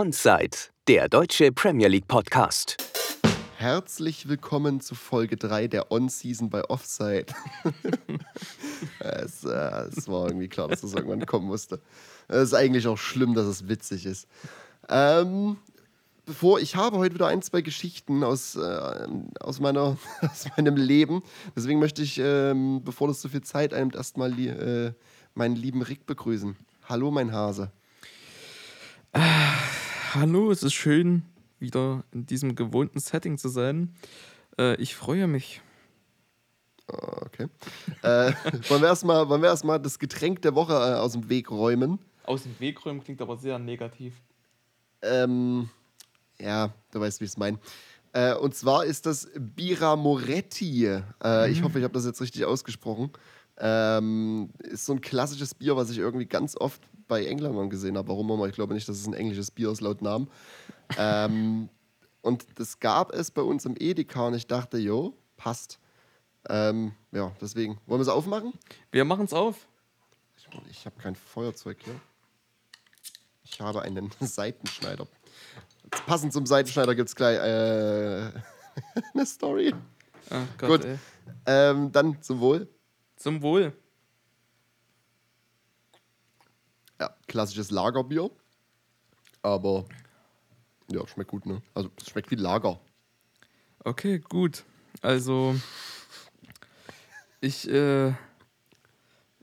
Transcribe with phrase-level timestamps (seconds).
[0.00, 0.56] Onside,
[0.88, 2.78] der deutsche Premier League Podcast.
[3.58, 7.26] Herzlich willkommen zu Folge 3 der On-Season bei Offside.
[9.00, 11.82] es, äh, es, war irgendwie klar, dass das irgendwann kommen musste.
[12.28, 14.26] Es ist eigentlich auch schlimm, dass es witzig ist.
[14.88, 15.58] Ähm,
[16.24, 19.06] bevor ich habe heute wieder ein, zwei Geschichten aus, äh,
[19.38, 21.22] aus, meiner, aus meinem Leben.
[21.54, 24.94] Deswegen möchte ich, ähm, bevor das so viel Zeit einnimmt, erstmal äh,
[25.34, 26.56] meinen lieben Rick begrüßen.
[26.88, 27.70] Hallo, mein Hase.
[29.12, 29.20] Äh,
[30.14, 31.22] hallo, es ist schön,
[31.58, 33.94] wieder in diesem gewohnten Setting zu sein.
[34.58, 35.60] Äh, ich freue mich.
[36.88, 37.46] Ah, okay.
[38.02, 38.32] äh,
[38.68, 42.00] wollen wir erstmal erst das Getränk der Woche äh, aus dem Weg räumen?
[42.24, 44.14] Aus dem Weg räumen klingt aber sehr negativ.
[45.02, 45.70] Ähm,
[46.38, 47.58] ja, du weißt, wie ich es meine.
[48.12, 50.86] Äh, und zwar ist das Bira Moretti.
[50.86, 51.52] Äh, mhm.
[51.52, 53.10] Ich hoffe, ich habe das jetzt richtig ausgesprochen.
[53.58, 58.08] Ähm, ist so ein klassisches Bier, was ich irgendwie ganz oft bei Engländern gesehen habe.
[58.08, 58.46] Warum immer?
[58.46, 60.30] Ich glaube nicht, dass es ein englisches Bier ist laut Namen.
[60.96, 61.68] ähm,
[62.22, 65.78] und das gab es bei uns im Edeka und ich dachte, jo, passt.
[66.48, 67.78] Ähm, ja, deswegen.
[67.86, 68.54] Wollen wir es aufmachen?
[68.92, 69.66] Wir machen es auf.
[70.36, 72.00] Ich, ich habe kein Feuerzeug hier.
[73.42, 75.06] Ich habe einen Seitenschneider.
[76.06, 78.32] Passend zum Seitenschneider gibt es gleich äh,
[79.14, 79.74] eine Story.
[80.30, 80.98] Ach Gott, Gut.
[81.44, 82.68] Ähm, dann zum Wohl.
[83.16, 83.72] Zum Wohl.
[87.00, 88.30] Ja, klassisches Lagerbier.
[89.40, 89.86] Aber
[90.90, 91.62] ja, schmeckt gut, ne?
[91.74, 92.80] Also es schmeckt wie Lager.
[93.84, 94.64] Okay, gut.
[95.00, 95.54] Also
[97.40, 98.08] ich, äh,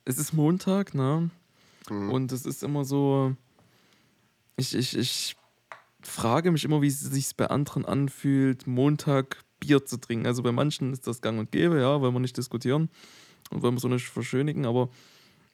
[0.05, 1.31] es ist Montag, ne?
[1.89, 2.11] Mhm.
[2.11, 3.35] Und es ist immer so,
[4.57, 5.35] ich, ich, ich
[6.01, 10.27] frage mich immer, wie es sich bei anderen anfühlt, Montag Bier zu trinken.
[10.27, 12.89] Also bei manchen ist das gang und gäbe, ja, wollen wir nicht diskutieren
[13.49, 14.89] und wollen wir so nicht verschönigen, aber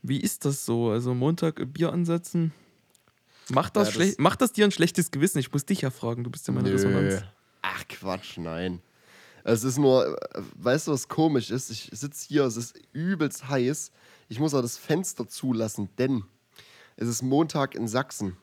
[0.03, 0.89] wie ist das so?
[0.89, 2.53] Also Montag Bier ansetzen?
[3.49, 5.39] Macht das, ja, das macht das dir ein schlechtes Gewissen?
[5.39, 6.75] Ich muss dich ja fragen, du bist ja meine Nö.
[6.75, 7.23] Resonanz.
[7.61, 8.81] Ach Quatsch, nein.
[9.43, 10.17] Es ist nur,
[10.55, 11.69] weißt du, was komisch ist?
[11.69, 13.91] Ich sitze hier, es ist übelst heiß.
[14.29, 16.23] Ich muss auch das Fenster zulassen, denn
[16.95, 18.37] es ist Montag in Sachsen.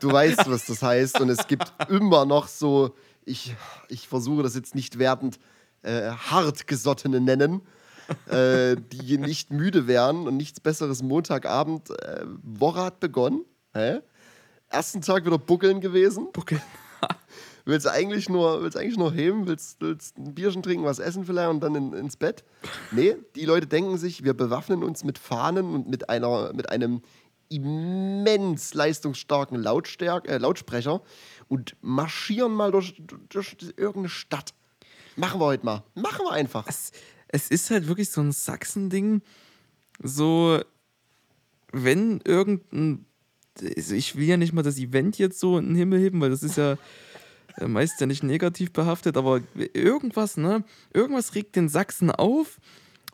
[0.00, 1.20] du weißt, was das heißt.
[1.20, 2.94] Und es gibt immer noch so,
[3.24, 3.54] ich,
[3.88, 5.38] ich versuche das jetzt nicht wertend
[5.82, 7.62] äh, hartgesottene nennen,
[8.28, 11.90] äh, die nicht müde wären und nichts Besseres Montagabend.
[11.90, 13.44] Äh, Woche hat begonnen.
[13.72, 14.00] Hä?
[14.68, 16.28] Ersten Tag wieder buckeln gewesen.
[16.32, 16.62] Buckeln.
[17.64, 21.24] willst du eigentlich nur, willst eigentlich nur heben, willst, willst ein Bierchen trinken, was essen
[21.24, 22.44] vielleicht und dann in, ins Bett?
[22.90, 27.02] Nee, die Leute denken sich, wir bewaffnen uns mit Fahnen und mit, einer, mit einem
[27.48, 31.02] immens leistungsstarken Lautstärk, äh, Lautsprecher
[31.48, 32.94] und marschieren mal durch,
[33.28, 34.54] durch, durch irgendeine Stadt.
[35.16, 35.82] Machen wir heute mal.
[35.94, 36.66] Machen wir einfach.
[36.68, 36.92] Es,
[37.32, 39.22] es ist halt wirklich so ein Sachsen-Ding.
[40.02, 40.60] So,
[41.72, 43.06] wenn irgendein.
[43.76, 46.30] Also ich will ja nicht mal das Event jetzt so in den Himmel heben, weil
[46.30, 46.78] das ist ja
[47.56, 49.42] äh, meist ja nicht negativ behaftet, aber
[49.74, 50.64] irgendwas, ne?
[50.94, 52.58] Irgendwas regt den Sachsen auf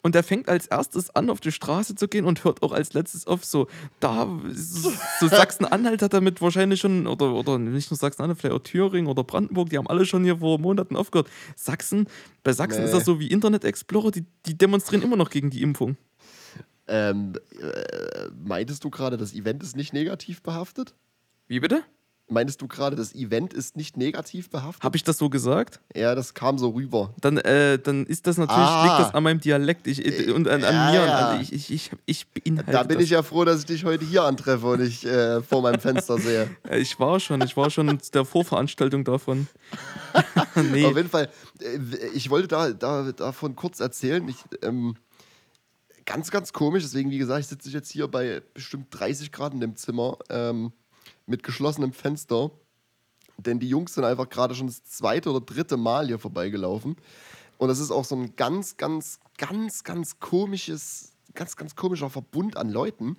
[0.06, 2.93] und der fängt als erstes an, auf die Straße zu gehen und hört auch als
[2.93, 3.44] letztes auf.
[3.44, 3.67] So,
[3.99, 8.62] da, so, so Sachsen-Anhalt hat damit wahrscheinlich schon, oder, oder nicht nur Sachsen-Anhalt, vielleicht auch
[8.62, 11.28] Thüringen oder Brandenburg, die haben alle schon hier vor Monaten aufgehört.
[11.56, 12.06] Sachsen,
[12.45, 12.84] bei Sachsen nee.
[12.84, 15.97] ist das so wie Internet Explorer, die, die demonstrieren immer noch gegen die Impfung.
[16.87, 20.95] Ähm, äh, meintest du gerade, das Event ist nicht negativ behaftet?
[21.49, 21.83] Wie bitte?
[22.29, 24.83] Meintest du gerade, das Event ist nicht negativ behaftet?
[24.83, 25.81] Habe ich das so gesagt?
[25.95, 27.15] Ja, das kam so rüber.
[27.21, 28.85] Dann, äh, dann ist das natürlich, ah.
[28.85, 31.07] liegt das an meinem Dialekt ich, äh, und an, an ja, mir.
[31.07, 31.17] Ja.
[31.29, 33.05] Also ich, ich, ich, ich beinhalte Da bin das.
[33.05, 36.19] ich ja froh, dass ich dich heute hier antreffe und nicht äh, vor meinem Fenster
[36.19, 36.51] sehe.
[36.77, 39.47] Ich war schon, ich war schon der Vorveranstaltung davon.
[40.73, 40.85] nee.
[40.85, 41.79] Auf jeden Fall, äh,
[42.13, 44.27] ich wollte da, da, davon kurz erzählen.
[44.29, 44.97] Ich, ähm,
[46.07, 49.61] ganz, ganz komisch, deswegen, wie gesagt, ich sitze jetzt hier bei bestimmt 30 Grad in
[49.61, 50.19] dem Zimmer.
[50.29, 50.73] Ähm,
[51.27, 52.51] mit geschlossenem Fenster.
[53.39, 56.97] Denn die Jungs sind einfach gerade schon das zweite oder dritte Mal hier vorbeigelaufen.
[57.59, 62.57] Und das ist auch so ein ganz, ganz, ganz, ganz komisches, ganz, ganz komischer Verbund
[62.57, 63.17] an Leuten.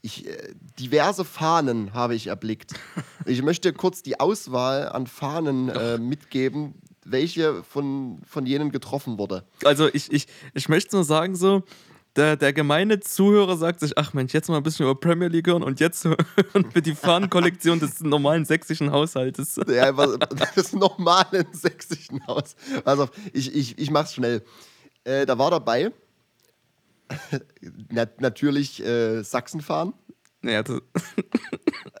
[0.00, 2.74] Ich, äh, diverse Fahnen habe ich erblickt.
[3.24, 6.72] Ich möchte kurz die Auswahl an Fahnen äh, mitgeben,
[7.04, 9.44] welche von, von jenen getroffen wurde.
[9.64, 11.62] Also ich, ich, ich möchte nur sagen, so,
[12.16, 15.46] der, der gemeine Zuhörer sagt sich, ach Mensch, jetzt mal ein bisschen über Premier League
[15.46, 16.16] hören und jetzt hören
[16.72, 19.60] wir die Fahnenkollektion des normalen sächsischen Haushaltes.
[19.68, 19.92] Ja,
[20.56, 22.56] des normalen sächsischen Haushaltes.
[22.84, 24.42] Also ich, ich, ich mach's schnell.
[25.04, 25.92] Äh, da war dabei
[27.90, 29.94] Na, natürlich äh, Sachsenfahren.
[30.42, 30.80] Ja, das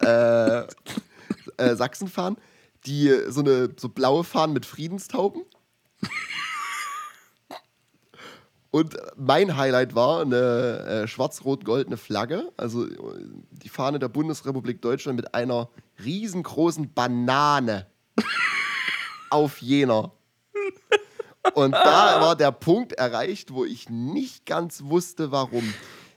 [0.00, 2.36] äh, äh, Sachsenfahren,
[2.86, 5.42] die so eine so blaue Fahnen mit Friedenstauben.
[8.70, 12.92] Und mein Highlight war eine äh, schwarz-rot-goldene Flagge, also äh,
[13.50, 15.70] die Fahne der Bundesrepublik Deutschland mit einer
[16.04, 17.86] riesengroßen Banane
[19.30, 20.12] auf jener.
[21.54, 25.72] Und da war der Punkt erreicht, wo ich nicht ganz wusste, warum.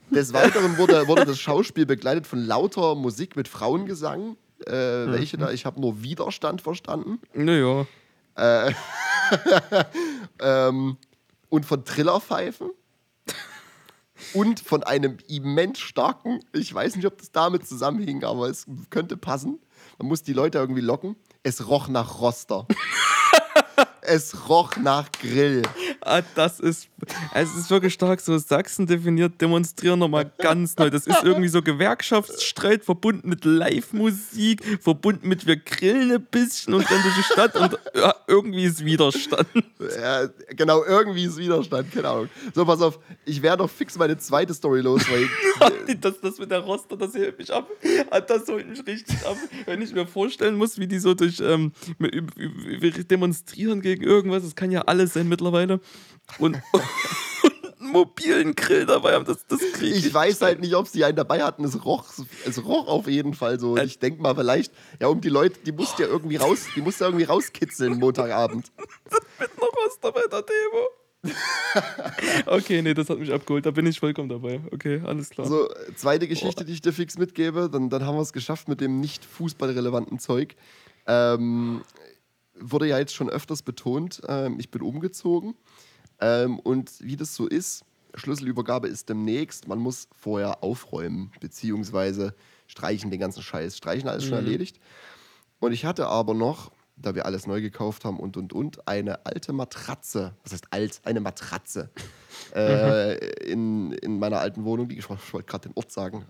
[0.10, 4.36] Des Weiteren wurde, wurde das Schauspiel begleitet von lauter Musik mit Frauengesang.
[4.66, 5.52] Äh, welche da?
[5.52, 7.22] Ich habe nur Widerstand verstanden.
[7.34, 7.88] Naja.
[8.36, 8.74] Äh,
[10.42, 10.98] ähm,
[11.52, 12.72] und von Trillerpfeifen.
[14.34, 19.18] und von einem immens starken, ich weiß nicht, ob das damit zusammenhing, aber es könnte
[19.18, 19.60] passen.
[20.00, 21.16] Man muss die Leute irgendwie locken.
[21.44, 22.68] Es roch nach Roster.
[24.02, 25.64] es roch nach Grill.
[26.04, 26.90] Ah, das ist,
[27.34, 28.36] es ist wirklich stark so.
[28.38, 30.90] Sachsen definiert Demonstrieren nochmal ganz neu.
[30.90, 36.90] Das ist irgendwie so Gewerkschaftsstreit verbunden mit Live-Musik, verbunden mit wir grillen ein bisschen und
[36.90, 39.48] rennen durch die Stadt und ja, irgendwie ist Widerstand.
[39.80, 42.30] Ja, genau, irgendwie ist Widerstand, keine Ahnung.
[42.56, 45.30] So, pass auf, ich werde noch fix meine zweite Story los, weil.
[46.02, 47.70] das, das mit der Roster, das hält mich ab.
[48.28, 49.38] Das holt mich richtig ab.
[49.66, 51.74] Wenn ich mir vorstellen muss, wie die so durch ähm,
[53.10, 55.80] demonstrieren gegen irgendwas, das kann ja alles sein mittlerweile
[56.40, 56.58] und,
[57.44, 59.26] und einen mobilen Grill dabei haben.
[59.26, 61.64] Das, das krieg ich, ich weiß halt nicht, ob sie einen dabei hatten.
[61.64, 62.06] Es roch,
[62.46, 63.74] es roch auf jeden Fall so.
[63.74, 66.82] Und ich denke mal, vielleicht, ja, um die Leute, die musst ja irgendwie raus, die
[66.82, 68.72] musst ja irgendwie rauskitzeln Montagabend.
[69.40, 70.88] Mit noch was dabei, der Demo.
[72.48, 73.66] okay, nee, das hat mich abgeholt.
[73.66, 74.60] Da bin ich vollkommen dabei.
[74.72, 75.48] Okay, alles klar.
[75.48, 78.82] So, zweite Geschichte, die ich dir fix mitgebe, dann, dann haben wir es geschafft mit
[78.82, 80.56] dem nicht fußballrelevanten Zeug.
[81.06, 81.84] Ähm,
[82.60, 85.56] wurde ja jetzt schon öfters betont, ähm, ich bin umgezogen.
[86.22, 87.84] Ähm, und wie das so ist,
[88.16, 89.68] Schlüsselübergabe ist demnächst.
[89.68, 92.36] Man muss vorher aufräumen, beziehungsweise
[92.68, 93.78] streichen den ganzen Scheiß.
[93.78, 94.30] Streichen alles mhm.
[94.30, 94.80] schon erledigt.
[95.60, 99.26] Und ich hatte aber noch, da wir alles neu gekauft haben und und und, eine
[99.26, 100.36] alte Matratze.
[100.44, 101.02] Was heißt alt?
[101.04, 101.90] Eine Matratze.
[102.56, 103.16] äh,
[103.46, 106.26] in, in meiner alten Wohnung, die ich wollte gerade den Ort sagen,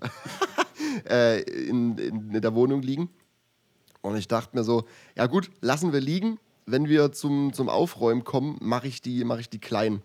[1.10, 3.10] äh, in, in, in der Wohnung liegen.
[4.02, 4.86] Und ich dachte mir so,
[5.16, 6.40] ja gut, lassen wir liegen.
[6.72, 10.02] Wenn wir zum, zum Aufräumen kommen, mache ich, die, mach ich die klein.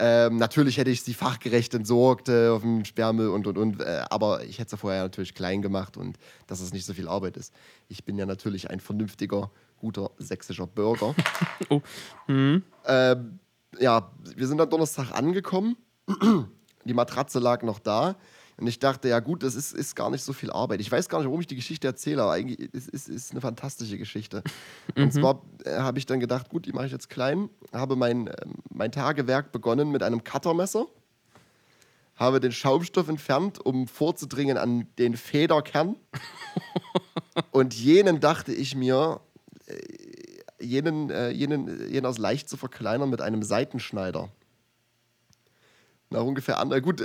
[0.00, 4.04] Ähm, natürlich hätte ich sie fachgerecht entsorgt äh, auf dem Sperrmüll und und und, äh,
[4.10, 7.36] aber ich hätte sie vorher natürlich klein gemacht und dass es nicht so viel Arbeit
[7.36, 7.52] ist.
[7.88, 9.50] Ich bin ja natürlich ein vernünftiger,
[9.80, 11.16] guter sächsischer Bürger.
[11.68, 11.80] oh.
[12.28, 12.62] Mhm.
[12.86, 13.40] Ähm,
[13.80, 15.76] ja, wir sind dann Donnerstag angekommen.
[16.84, 18.16] Die Matratze lag noch da.
[18.58, 20.80] Und ich dachte, ja gut, das ist, ist gar nicht so viel Arbeit.
[20.80, 23.40] Ich weiß gar nicht, warum ich die Geschichte erzähle, aber eigentlich ist es ist eine
[23.40, 24.42] fantastische Geschichte.
[24.96, 25.10] Und mhm.
[25.12, 28.46] zwar äh, habe ich dann gedacht, gut, die mache ich jetzt klein, habe mein, äh,
[28.70, 30.86] mein Tagewerk begonnen mit einem Cuttermesser,
[32.16, 35.94] habe den Schaumstoff entfernt, um vorzudringen an den Federkern.
[37.52, 39.20] Und jenen dachte ich mir,
[39.66, 39.76] äh,
[40.64, 44.30] jenen, äh, jenen, jenen aus leicht zu verkleinern mit einem Seitenschneider
[46.10, 46.84] nach ungefähr anderthalb.
[46.84, 47.04] Gut,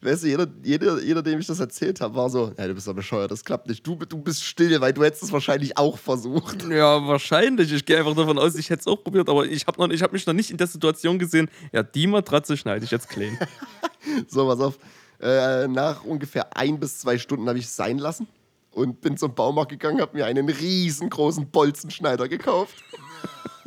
[0.00, 2.86] weißt du, jeder, jeder, jeder, dem ich das erzählt habe, war so: Ja, du bist
[2.86, 3.86] doch bescheuert, das klappt nicht.
[3.86, 6.62] Du, du bist still, weil du hättest es wahrscheinlich auch versucht.
[6.68, 7.72] Ja, wahrscheinlich.
[7.72, 10.26] Ich gehe einfach davon aus, ich hätte es auch probiert, aber ich habe hab mich
[10.26, 13.36] noch nicht in der Situation gesehen, ja, die Matratze schneide ich jetzt clean.
[14.28, 14.78] so, pass auf.
[15.20, 18.26] Äh, nach ungefähr ein bis zwei Stunden habe ich es sein lassen
[18.70, 22.76] und bin zum Baumarkt gegangen, habe mir einen riesengroßen Bolzenschneider gekauft.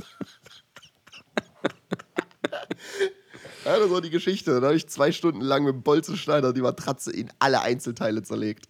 [3.66, 4.54] Ja, das war die Geschichte.
[4.56, 8.68] Dann habe ich zwei Stunden lang mit dem Bolzenschneider die Matratze in alle Einzelteile zerlegt.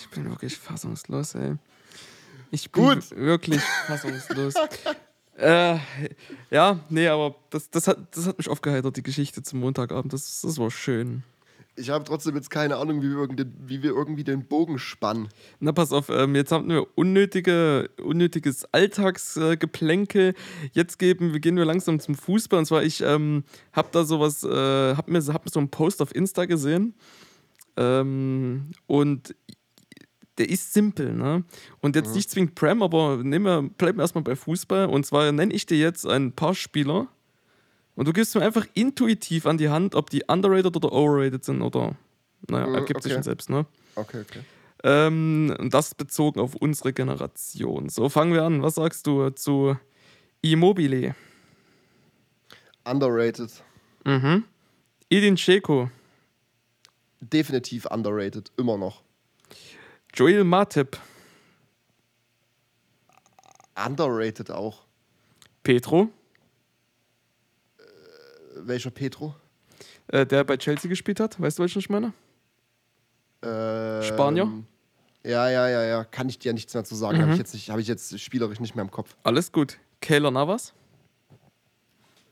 [0.00, 1.56] Ich bin wirklich fassungslos, ey.
[2.50, 3.10] Ich bin Gut.
[3.16, 4.54] wirklich fassungslos.
[5.36, 5.78] äh,
[6.50, 10.12] ja, nee, aber das, das, hat, das hat mich aufgeheitert, die Geschichte zum Montagabend.
[10.12, 11.22] Das, das war schön
[11.80, 13.28] ich habe trotzdem jetzt keine Ahnung, wie wir,
[13.66, 15.28] wie wir irgendwie den Bogen spannen.
[15.58, 20.28] Na, pass auf, ähm, jetzt haben wir unnötige, unnötiges Alltagsgeplänkel.
[20.30, 20.34] Äh,
[20.72, 22.60] jetzt geben, wir gehen wir langsam zum Fußball.
[22.60, 26.02] Und zwar, ich ähm, habe da sowas, äh, habe mir, hab mir so einen Post
[26.02, 26.94] auf Insta gesehen.
[27.76, 29.34] Ähm, und
[30.38, 31.44] der ist simpel, ne?
[31.80, 32.14] Und jetzt mhm.
[32.14, 34.86] nicht zwingend Prem, aber nehmen wir, bleiben wir erstmal bei Fußball.
[34.86, 37.08] Und zwar nenne ich dir jetzt ein paar Spieler
[38.00, 41.60] und du gibst mir einfach intuitiv an die Hand, ob die underrated oder overrated sind
[41.60, 41.98] oder,
[42.48, 43.02] naja, mhm, ergibt okay.
[43.02, 43.66] sich schon selbst, ne?
[43.94, 44.40] Okay, okay.
[44.82, 47.90] Ähm, das bezogen auf unsere Generation.
[47.90, 48.62] So, fangen wir an.
[48.62, 49.76] Was sagst du zu
[50.40, 51.14] Immobile?
[52.86, 53.50] Underrated.
[54.06, 54.44] Mhm.
[55.10, 55.90] Edin Dzeko.
[57.20, 59.02] Definitiv underrated, immer noch.
[60.14, 60.96] Joel Matip.
[63.76, 64.84] Underrated auch.
[65.62, 66.08] Petro
[68.54, 69.34] welcher Petro?
[70.08, 71.40] Äh, der bei Chelsea gespielt hat.
[71.40, 72.12] Weißt du, welchen ich meine?
[73.42, 74.50] Ähm, Spanier?
[75.24, 76.04] Ja, ja, ja, ja.
[76.04, 77.18] Kann ich dir nichts mehr zu sagen.
[77.18, 77.22] Mhm.
[77.22, 79.14] Habe ich, jetzt hab ich jetzt spielerisch nicht mehr im Kopf.
[79.22, 79.78] Alles gut.
[80.00, 80.72] Keylor Navas?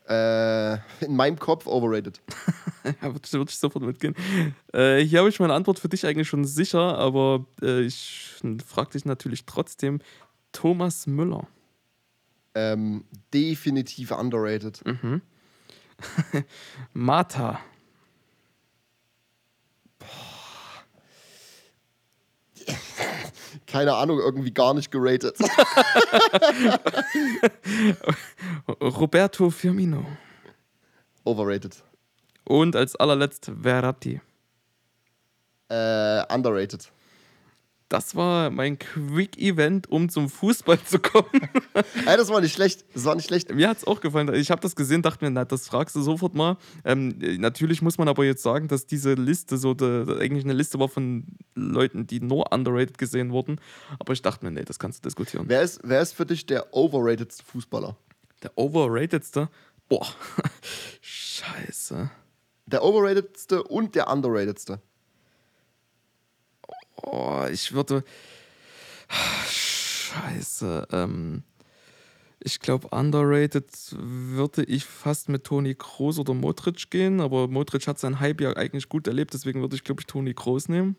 [0.07, 0.73] Äh,
[1.05, 2.19] in meinem Kopf overrated.
[2.83, 4.15] ja, würde, würde ich sofort mitgehen.
[4.73, 8.33] Äh, hier habe ich meine Antwort für dich eigentlich schon sicher, aber äh, ich
[8.65, 9.99] frage dich natürlich trotzdem.
[10.51, 11.47] Thomas Müller.
[12.55, 14.83] Ähm, definitiv underrated.
[14.83, 15.21] Mhm.
[16.93, 17.59] Martha.
[23.67, 25.37] Keine Ahnung, irgendwie gar nicht geratet.
[28.81, 30.05] Roberto Firmino.
[31.23, 31.83] Overrated.
[32.45, 34.21] Und als allerletzt Verratti.
[35.69, 36.91] Äh, underrated.
[37.89, 41.49] Das war mein Quick-Event, um zum Fußball zu kommen.
[42.05, 42.85] ja, das war nicht schlecht.
[42.93, 43.51] Das war nicht schlecht.
[43.53, 44.31] Mir hat es auch gefallen.
[44.35, 46.57] Ich habe das gesehen, dachte mir, na, das fragst du sofort mal.
[46.85, 50.79] Ähm, natürlich muss man aber jetzt sagen, dass diese Liste so de, eigentlich eine Liste
[50.79, 53.59] war von Leuten, die nur underrated gesehen wurden.
[53.97, 55.45] Aber ich dachte mir, nee, das kannst du diskutieren.
[55.47, 57.97] Wer ist, wer ist für dich der overratedste Fußballer?
[58.43, 59.49] Der overratedste?
[59.87, 60.05] Boah,
[61.01, 62.11] scheiße.
[62.67, 64.79] Der overratedste und der underratedste.
[67.03, 68.03] Oh, ich würde.
[69.47, 70.87] Scheiße.
[70.91, 71.43] Ähm,
[72.41, 77.99] ich glaube, underrated würde ich fast mit Toni Kroos oder Modric gehen, aber Modric hat
[77.99, 80.95] sein Hype ja eigentlich gut erlebt, deswegen würde ich, glaube ich, Toni Kroos nehmen.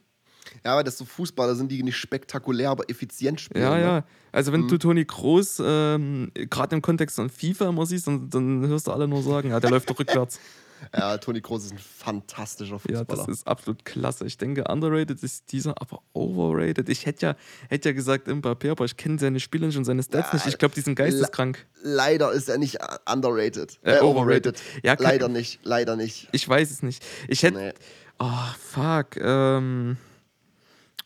[0.64, 3.62] Ja, aber das so Fußballer sind, die nicht spektakulär, aber effizient spielen.
[3.62, 3.82] Ja, ne?
[3.82, 4.04] ja.
[4.32, 4.68] Also wenn mhm.
[4.68, 8.92] du Toni Kroos ähm, gerade im Kontext von FIFA immer siehst, dann, dann hörst du
[8.92, 10.40] alle nur sagen, ja, der läuft doch rückwärts.
[10.96, 13.00] Ja, Toni Kroos ist ein fantastischer Fußballer.
[13.00, 14.26] Ja, das ist absolut klasse.
[14.26, 16.88] Ich denke, underrated ist dieser, aber overrated.
[16.88, 17.36] Ich hätte ja,
[17.68, 20.46] hätte ja gesagt Mbappé, aber ich kenne seine Spiele nicht und seine Stats ja, nicht.
[20.46, 21.66] Ich glaube, die sind geisteskrank.
[21.82, 22.78] Leider ist er nicht
[23.10, 23.78] underrated.
[23.82, 24.60] Äh, äh, overrated.
[24.82, 26.28] Ja, leider nicht, leider nicht.
[26.32, 27.04] Ich weiß es nicht.
[27.28, 27.58] Ich hätte.
[27.58, 27.72] Nee.
[28.18, 29.16] Oh, fuck.
[29.16, 29.96] Ähm,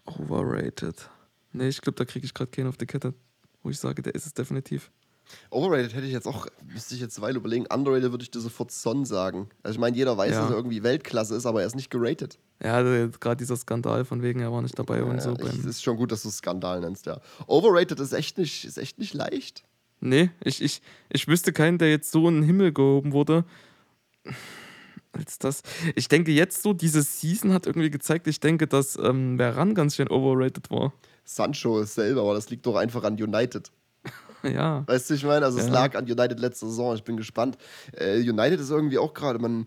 [0.04, 1.08] overrated.
[1.52, 3.14] Nee, ich glaube, da kriege ich gerade keinen auf die Kette,
[3.62, 4.90] wo ich sage, der ist es definitiv.
[5.50, 7.66] Overrated hätte ich jetzt auch, müsste ich jetzt weil überlegen.
[7.72, 9.48] Underrated würde ich dir sofort Son sagen.
[9.62, 10.42] Also ich meine, jeder weiß, ja.
[10.42, 12.38] dass er irgendwie Weltklasse ist, aber er ist nicht geratet.
[12.62, 15.32] Ja, gerade dieser Skandal von wegen, er war nicht dabei ja, und so.
[15.32, 17.20] Es ist schon gut, dass du Skandal nennst, ja.
[17.46, 19.64] Overrated ist echt nicht, ist echt nicht leicht.
[20.00, 23.44] Nee, ich, ich, ich wüsste keinen, der jetzt so in den Himmel gehoben wurde.
[25.12, 25.62] Als das.
[25.94, 29.96] Ich denke jetzt so, diese Season hat irgendwie gezeigt, ich denke, dass ähm, Veran ganz
[29.96, 30.92] schön overrated war.
[31.24, 33.70] Sancho ist selber, aber das liegt doch einfach an United.
[34.54, 34.84] Ja.
[34.86, 35.64] Weißt du, ich meine, also ja.
[35.64, 36.94] es lag an United letzte Saison.
[36.94, 37.56] Ich bin gespannt.
[37.92, 39.66] Äh, United ist irgendwie auch gerade, man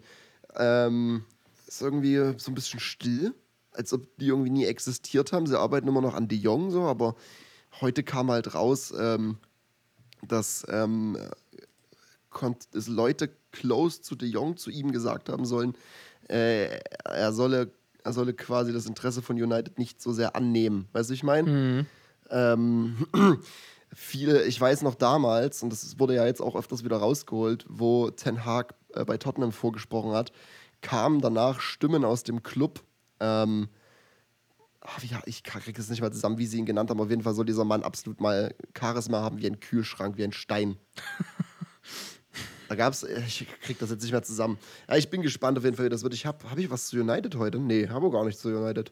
[0.56, 1.26] ähm,
[1.68, 3.34] ist irgendwie so ein bisschen still,
[3.74, 5.48] als ob die irgendwie nie existiert haben.
[5.48, 7.16] Sie arbeiten immer noch an De Jong so, aber
[7.82, 9.38] heute kam halt raus, ähm,
[10.28, 11.18] dass, ähm,
[12.72, 15.76] dass Leute close zu De Jong zu ihm gesagt haben sollen,
[16.30, 17.72] äh, er solle
[18.08, 20.88] er solle quasi das Interesse von United nicht so sehr annehmen.
[20.94, 21.50] Weißt du, ich meine?
[21.50, 21.86] Mhm.
[22.30, 23.08] Ähm,
[23.94, 28.10] viele, ich weiß noch damals, und das wurde ja jetzt auch öfters wieder rausgeholt, wo
[28.10, 30.32] Ten Hag äh, bei Tottenham vorgesprochen hat,
[30.82, 32.84] kamen danach Stimmen aus dem Club.
[33.20, 33.70] Ähm,
[34.82, 37.02] ach, ja, ich kriege es nicht mal zusammen, wie sie ihn genannt haben.
[37.02, 40.34] Auf jeden Fall soll dieser Mann absolut mal Charisma haben wie ein Kühlschrank, wie ein
[40.34, 40.78] Stein.
[42.68, 44.58] Da gab es, ich krieg das jetzt nicht mehr zusammen.
[44.90, 46.14] Ja, ich bin gespannt auf jeden Fall, wie das wird.
[46.14, 47.60] Ich habe hab ich was zu United heute?
[47.60, 48.92] Nee, habe gar nicht zu United.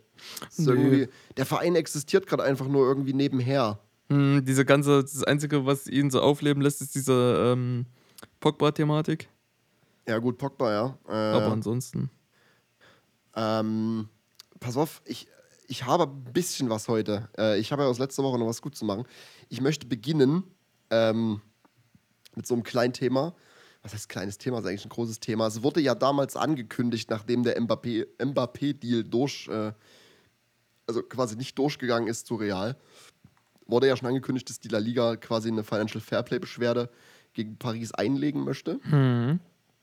[0.58, 1.10] Nee.
[1.36, 3.80] der Verein existiert gerade einfach nur irgendwie nebenher.
[4.10, 7.86] Hm, diese ganze, das Einzige, was ihn so aufleben lässt, ist diese ähm,
[8.40, 9.30] Pogba-Thematik.
[10.08, 10.98] Ja, gut, Pogba, ja.
[11.08, 12.12] Äh, Aber ansonsten.
[13.36, 14.08] Ähm,
[14.60, 15.28] pass auf, ich,
[15.68, 17.30] ich habe ein bisschen was heute.
[17.38, 19.06] Äh, ich habe ja aus letzter Woche noch was gut zu machen.
[19.50, 20.44] Ich möchte beginnen
[20.92, 21.42] ähm,
[22.36, 23.36] mit so einem kleinen Thema.
[23.82, 24.58] Was heißt kleines Thema?
[24.58, 25.48] Das ist eigentlich ein großes Thema.
[25.48, 29.74] Es wurde ja damals angekündigt, nachdem der Mbappé-Deal Mbappé durch, äh,
[30.88, 32.78] also quasi nicht durchgegangen ist zu Real,
[33.68, 36.90] wurde ja schon angekündigt, dass die La Liga quasi eine Financial Fairplay-Beschwerde
[37.34, 38.80] gegen Paris einlegen möchte.
[38.84, 39.40] Mhm.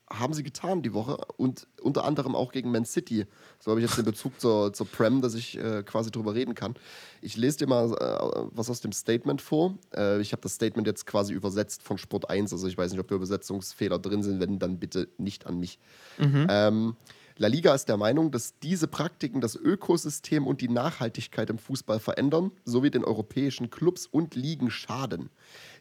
[0.09, 3.27] Haben sie getan die Woche und unter anderem auch gegen Man City.
[3.59, 6.55] So habe ich jetzt den Bezug zur, zur Prem, dass ich äh, quasi drüber reden
[6.55, 6.75] kann.
[7.23, 9.79] Ich lese dir mal äh, was aus dem Statement vor.
[9.97, 12.53] Äh, ich habe das Statement jetzt quasi übersetzt von Sport 1.
[12.53, 14.39] Also ich weiß nicht, ob da Übersetzungsfehler drin sind.
[14.39, 15.79] Wenn, dann bitte nicht an mich.
[16.19, 16.47] Mhm.
[16.51, 16.97] Ähm,
[17.37, 22.01] La Liga ist der Meinung, dass diese Praktiken das Ökosystem und die Nachhaltigkeit im Fußball
[22.01, 25.31] verändern, sowie den europäischen Clubs und Ligen schaden.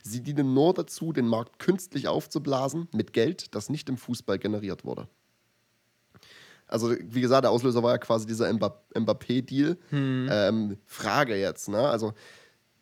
[0.04, 4.86] Sie dienen nur dazu, den Markt künstlich aufzublasen mit Geld, das nicht im Fußball generiert
[4.86, 5.08] wurde.
[6.68, 9.78] Also, wie gesagt, der Auslöser war ja quasi dieser Mbappé-Deal.
[9.90, 10.30] Hm.
[10.32, 11.90] Ähm, Frage jetzt, ne?
[11.90, 12.14] Also,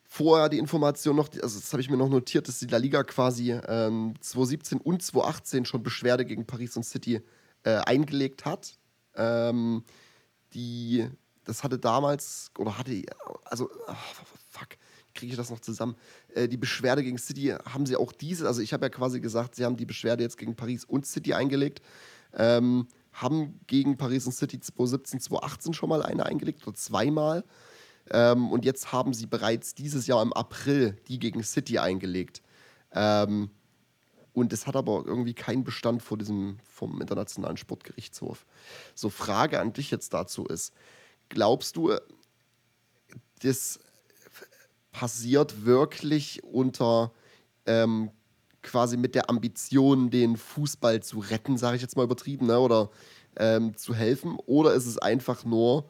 [0.04, 3.02] vorher die Information noch, also das habe ich mir noch notiert, dass die La Liga
[3.02, 7.20] quasi ähm, 2017 und 2018 schon Beschwerde gegen Paris und City
[7.64, 8.74] äh, eingelegt hat.
[9.14, 9.84] Ähm,
[10.54, 11.08] die,
[11.44, 13.02] das hatte damals, oder hatte,
[13.44, 13.94] also, oh,
[14.48, 14.68] fuck,
[15.14, 15.96] kriege ich das noch zusammen.
[16.34, 19.54] Äh, die Beschwerde gegen City haben sie auch diese, also ich habe ja quasi gesagt,
[19.54, 21.82] sie haben die Beschwerde jetzt gegen Paris und City eingelegt.
[22.32, 27.44] Ähm, haben gegen Paris und City 2017, 2018 schon mal eine eingelegt oder zweimal.
[28.10, 32.42] Ähm, und jetzt haben sie bereits dieses Jahr im April die gegen City eingelegt.
[32.92, 33.50] Ähm,
[34.40, 38.46] und es hat aber irgendwie keinen Bestand vor diesem, vom Internationalen Sportgerichtshof.
[38.94, 40.72] So, Frage an dich jetzt dazu ist:
[41.28, 41.94] Glaubst du,
[43.42, 43.78] das
[44.92, 47.12] passiert wirklich unter
[47.66, 48.10] ähm,
[48.62, 52.58] quasi mit der Ambition, den Fußball zu retten, sage ich jetzt mal übertrieben, ne?
[52.58, 52.90] oder
[53.36, 54.36] ähm, zu helfen?
[54.46, 55.88] Oder ist es einfach nur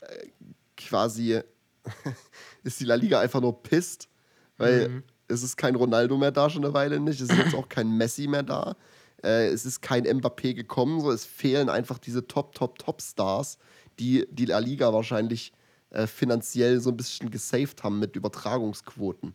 [0.00, 0.28] äh,
[0.76, 1.40] quasi,
[2.64, 4.08] ist die La Liga einfach nur pisst,
[4.56, 5.02] weil mhm.
[5.30, 7.96] Es ist kein Ronaldo mehr da, schon eine Weile nicht, es ist jetzt auch kein
[7.96, 8.76] Messi mehr da,
[9.22, 13.58] äh, es ist kein Mbappé gekommen, so es fehlen einfach diese Top, Top, Top-Stars,
[13.98, 15.52] die die La Liga wahrscheinlich
[15.90, 19.34] äh, finanziell so ein bisschen gesaved haben mit Übertragungsquoten.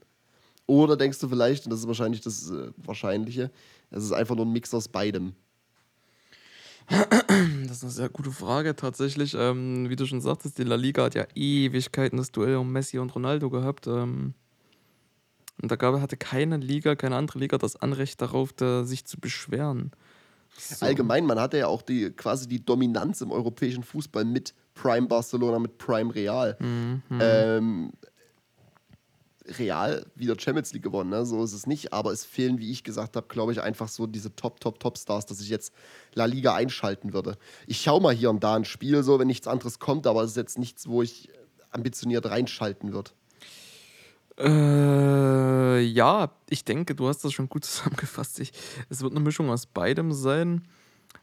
[0.68, 3.52] Oder denkst du vielleicht, und das ist wahrscheinlich das äh, Wahrscheinliche,
[3.92, 5.34] es ist einfach nur ein Mix aus beidem?
[6.88, 9.36] Das ist eine sehr gute Frage tatsächlich.
[9.38, 13.00] Ähm, wie du schon sagtest, die La Liga hat ja Ewigkeiten das Duell um Messi
[13.00, 13.88] und Ronaldo gehabt.
[13.88, 14.36] Ähm,
[15.62, 19.20] und da gab, hatte keine Liga, keine andere Liga das Anrecht darauf, da, sich zu
[19.20, 19.92] beschweren.
[20.58, 20.86] So.
[20.86, 25.60] Allgemein, man hatte ja auch die, quasi die Dominanz im europäischen Fußball mit Prime Barcelona,
[25.60, 26.58] mit Prime Real.
[26.60, 27.02] Mhm.
[27.20, 27.92] Ähm,
[29.48, 31.26] Real wieder Champions League gewonnen, ne?
[31.26, 34.08] so ist es nicht, aber es fehlen, wie ich gesagt habe, glaube ich, einfach so
[34.08, 35.74] diese Top, Top, Top Stars, dass ich jetzt
[36.16, 37.38] La Liga einschalten würde.
[37.68, 40.32] Ich schaue mal hier und da ein Spiel, so wenn nichts anderes kommt, aber es
[40.32, 41.30] ist jetzt nichts, wo ich
[41.70, 43.12] ambitioniert reinschalten würde.
[44.38, 48.40] Äh, ja, ich denke, du hast das schon gut zusammengefasst.
[48.40, 48.52] Ich,
[48.90, 50.68] es wird eine Mischung aus beidem sein.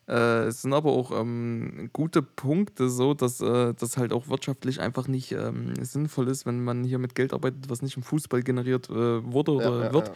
[0.09, 4.81] Äh, es sind aber auch ähm, gute Punkte so, dass äh, das halt auch wirtschaftlich
[4.81, 8.43] einfach nicht ähm, sinnvoll ist, wenn man hier mit Geld arbeitet, was nicht im Fußball
[8.43, 10.09] generiert äh, wurde oder ja, ja, wird.
[10.09, 10.15] Ja.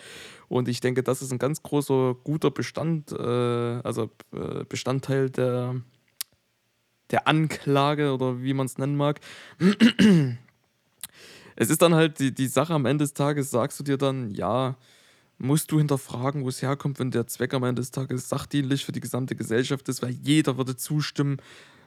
[0.49, 5.77] Und ich denke, das ist ein ganz großer, guter Bestand, äh, also äh, Bestandteil der,
[7.11, 9.21] der Anklage oder wie man es nennen mag.
[11.57, 14.31] Es ist dann halt die, die Sache am Ende des Tages, sagst du dir dann,
[14.31, 14.77] ja,
[15.39, 18.93] musst du hinterfragen, wo es herkommt, wenn der Zweck am Ende des Tages sachdienlich für
[18.93, 21.39] die gesamte Gesellschaft ist, weil jeder würde zustimmen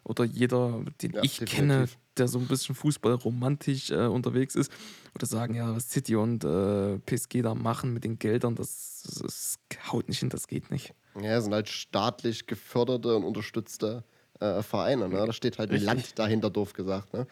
[0.03, 1.55] oder jeder, den ja, ich definitiv.
[1.55, 4.71] kenne, der so ein bisschen fußballromantisch äh, unterwegs ist,
[5.15, 9.59] oder sagen, ja, was City und äh, PSG da machen mit den Geldern, das, das,
[9.91, 10.93] haut nicht hin, das geht nicht.
[11.15, 14.03] Ja, das sind halt staatlich geförderte und unterstützte
[14.39, 15.09] äh, Vereine.
[15.09, 15.25] Ne?
[15.25, 17.13] Da steht halt ein Land dahinter, doof gesagt.
[17.13, 17.27] Ne?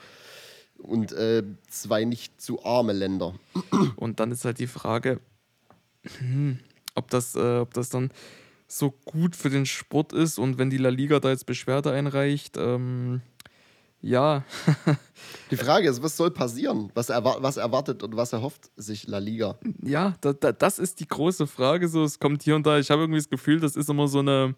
[0.79, 3.35] Und äh, zwei nicht zu arme Länder.
[3.95, 5.19] Und dann ist halt die Frage,
[6.19, 6.59] hm,
[6.95, 8.11] ob, das, äh, ob das dann
[8.67, 12.57] so gut für den Sport ist und wenn die La Liga da jetzt Beschwerde einreicht,
[12.57, 13.21] ähm,
[14.01, 14.43] ja.
[15.51, 16.91] die Frage ist, was soll passieren?
[16.93, 19.57] Was, erwar was erwartet und was erhofft sich La Liga?
[19.81, 21.87] Ja, da, da, das ist die große Frage.
[21.87, 22.77] So, es kommt hier und da.
[22.77, 24.53] Ich habe irgendwie das Gefühl, das ist immer so eine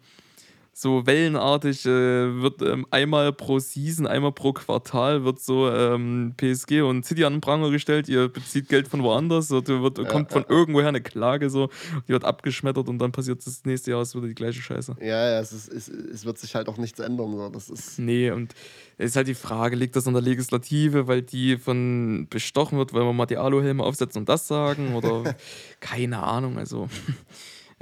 [0.72, 6.82] so wellenartig äh, wird ähm, einmal pro Season, einmal pro Quartal wird so ähm, PSG
[6.82, 10.32] und City an den Pranger gestellt, ihr bezieht Geld von woanders, so, wird, ja, kommt
[10.32, 10.50] von ja.
[10.50, 11.68] irgendwoher eine Klage, so,
[12.06, 14.96] die wird abgeschmettert und dann passiert das nächste Jahr ist wieder die gleiche Scheiße.
[15.00, 17.36] Ja, ja, es, ist, es, es wird sich halt auch nichts ändern.
[17.36, 17.48] So.
[17.48, 18.54] Das ist nee, und
[18.96, 22.92] es ist halt die Frage, liegt das an der Legislative, weil die von bestochen wird,
[22.92, 25.34] weil wir mal die Aluhelme aufsetzen und das sagen oder
[25.80, 26.88] keine Ahnung, also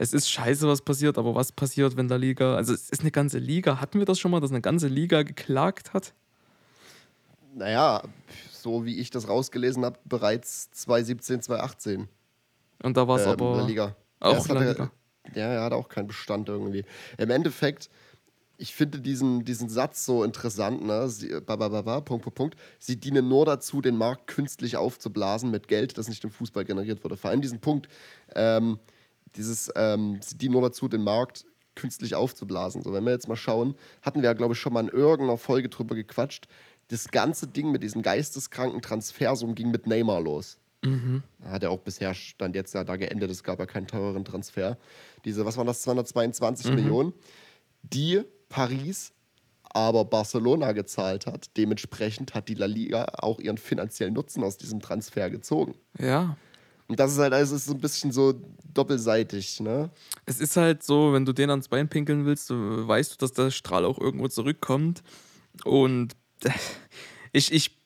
[0.00, 3.10] es ist scheiße, was passiert, aber was passiert, wenn der Liga, also es ist eine
[3.10, 6.14] ganze Liga, hatten wir das schon mal, dass eine ganze Liga geklagt hat?
[7.52, 8.04] Naja,
[8.52, 12.08] so wie ich das rausgelesen habe, bereits 2017, 2018.
[12.84, 13.96] Und da war es ähm, aber Liga.
[14.20, 14.92] auch in der Liga.
[15.34, 16.84] Ja, er hat auch keinen Bestand irgendwie.
[17.18, 17.90] Im Endeffekt,
[18.56, 21.08] ich finde diesen, diesen Satz so interessant, ne?
[21.08, 22.56] Sie, ba, ba, ba, Punkt, Punkt, Punkt.
[22.78, 27.02] Sie dienen nur dazu, den Markt künstlich aufzublasen mit Geld, das nicht im Fußball generiert
[27.02, 27.16] wurde.
[27.16, 27.88] Vor allem diesen Punkt,
[28.36, 28.78] ähm,
[29.36, 32.82] dieses, ähm, die nur dazu, den Markt künstlich aufzublasen.
[32.82, 35.38] So, wenn wir jetzt mal schauen, hatten wir ja, glaube ich, schon mal in irgendeiner
[35.38, 36.48] Folge drüber gequatscht.
[36.88, 40.58] Das ganze Ding mit diesem geisteskranken Transfersum ging mit Neymar los.
[40.84, 41.22] Mhm.
[41.44, 44.78] Hat er auch bisher stand jetzt ja da geendet, es gab ja keinen teureren Transfer.
[45.24, 46.74] Diese, was waren das, 222 mhm.
[46.74, 47.12] Millionen,
[47.82, 49.12] die Paris
[49.70, 51.56] aber Barcelona gezahlt hat.
[51.56, 55.74] Dementsprechend hat die La Liga auch ihren finanziellen Nutzen aus diesem Transfer gezogen.
[55.98, 56.36] Ja.
[56.88, 58.34] Und das ist halt also ist so ein bisschen so
[58.72, 59.90] doppelseitig, ne?
[60.24, 63.50] Es ist halt so, wenn du den ans Bein pinkeln willst, weißt du, dass der
[63.50, 65.02] Strahl auch irgendwo zurückkommt.
[65.64, 66.16] Und
[67.32, 67.76] ich, ich,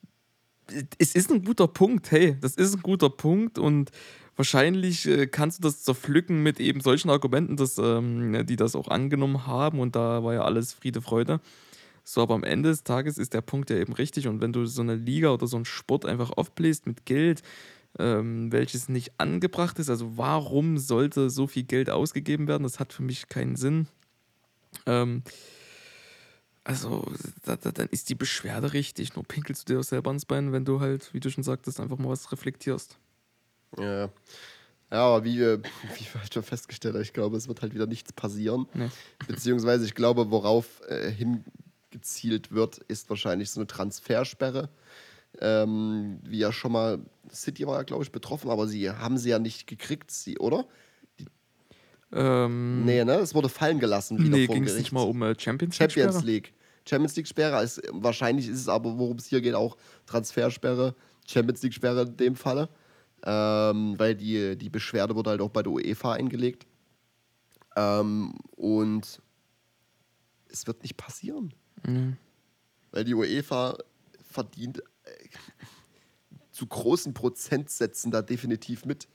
[0.98, 3.90] es ist ein guter Punkt, hey, das ist ein guter Punkt und
[4.36, 8.88] wahrscheinlich äh, kannst du das zerpflücken mit eben solchen Argumenten, dass, ähm, die das auch
[8.88, 11.40] angenommen haben und da war ja alles Friede, Freude.
[12.04, 14.64] So, aber am Ende des Tages ist der Punkt ja eben richtig und wenn du
[14.66, 17.42] so eine Liga oder so einen Sport einfach aufbläst mit Geld,
[17.98, 19.90] ähm, welches nicht angebracht ist.
[19.90, 22.62] Also warum sollte so viel Geld ausgegeben werden?
[22.62, 23.86] Das hat für mich keinen Sinn.
[24.86, 25.22] Ähm,
[26.64, 27.04] also,
[27.44, 29.16] da, da, dann ist die Beschwerde richtig.
[29.16, 31.98] Nur pinkelst du dir selber ans Bein, wenn du halt, wie du schon sagtest, einfach
[31.98, 32.98] mal was reflektierst.
[33.78, 34.10] Ja.
[34.90, 37.86] Ja, aber wie, wie wir halt schon festgestellt haben, ich glaube, es wird halt wieder
[37.86, 38.66] nichts passieren.
[38.74, 38.90] Nee.
[39.26, 44.68] Beziehungsweise, ich glaube, worauf äh, hingezielt wird, ist wahrscheinlich so eine Transfersperre.
[45.40, 47.00] Ähm, wie ja schon mal,
[47.32, 50.66] City war ja, glaube ich, betroffen, aber sie haben sie ja nicht gekriegt, sie, oder?
[51.18, 51.26] Die,
[52.12, 53.14] ähm, nee, ne?
[53.14, 54.18] Es wurde fallen gelassen.
[54.18, 55.90] Wieder nee, ging es nicht mal um äh, Champions League.
[55.92, 56.54] Champions League.
[56.86, 57.62] Champions League-Sperre.
[57.62, 60.94] Ist, wahrscheinlich ist es aber, worum es hier geht, auch Transfersperre,
[61.26, 62.68] Champions League-Sperre in dem Falle
[63.24, 66.66] ähm, weil die, die Beschwerde wurde halt auch bei der UEFA eingelegt.
[67.76, 69.22] Ähm, und
[70.48, 71.54] es wird nicht passieren.
[71.86, 72.16] Mhm.
[72.90, 73.78] Weil die UEFA
[74.22, 74.82] verdient
[76.50, 79.08] zu großen Prozentsätzen da definitiv mit.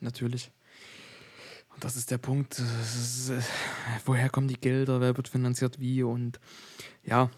[0.00, 0.50] Natürlich.
[1.74, 2.58] Und das ist der Punkt.
[2.58, 3.40] Ist, äh,
[4.04, 5.00] woher kommen die Gelder?
[5.00, 6.02] Wer wird finanziert wie?
[6.02, 6.40] Und
[7.04, 7.30] ja,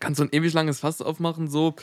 [0.00, 1.74] kannst du ein ewig langes Fass aufmachen, so.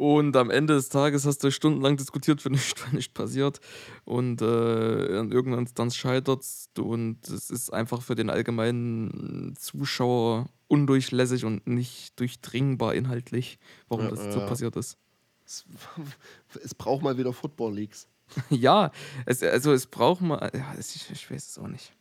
[0.00, 3.60] Und am Ende des Tages hast du stundenlang diskutiert, wenn nicht, nicht passiert.
[4.06, 6.42] Und äh, an irgendeiner Instanz scheitert
[6.78, 13.58] Und es ist einfach für den allgemeinen Zuschauer undurchlässig und nicht durchdringbar inhaltlich,
[13.90, 14.32] warum ja, das ja.
[14.32, 14.96] so passiert ist.
[15.44, 15.66] Es,
[16.64, 18.08] es, braucht mal wieder Football Leagues.
[18.48, 18.92] ja,
[19.26, 20.50] es, also es braucht mal.
[20.54, 21.92] Ja, ich, ich weiß es auch nicht.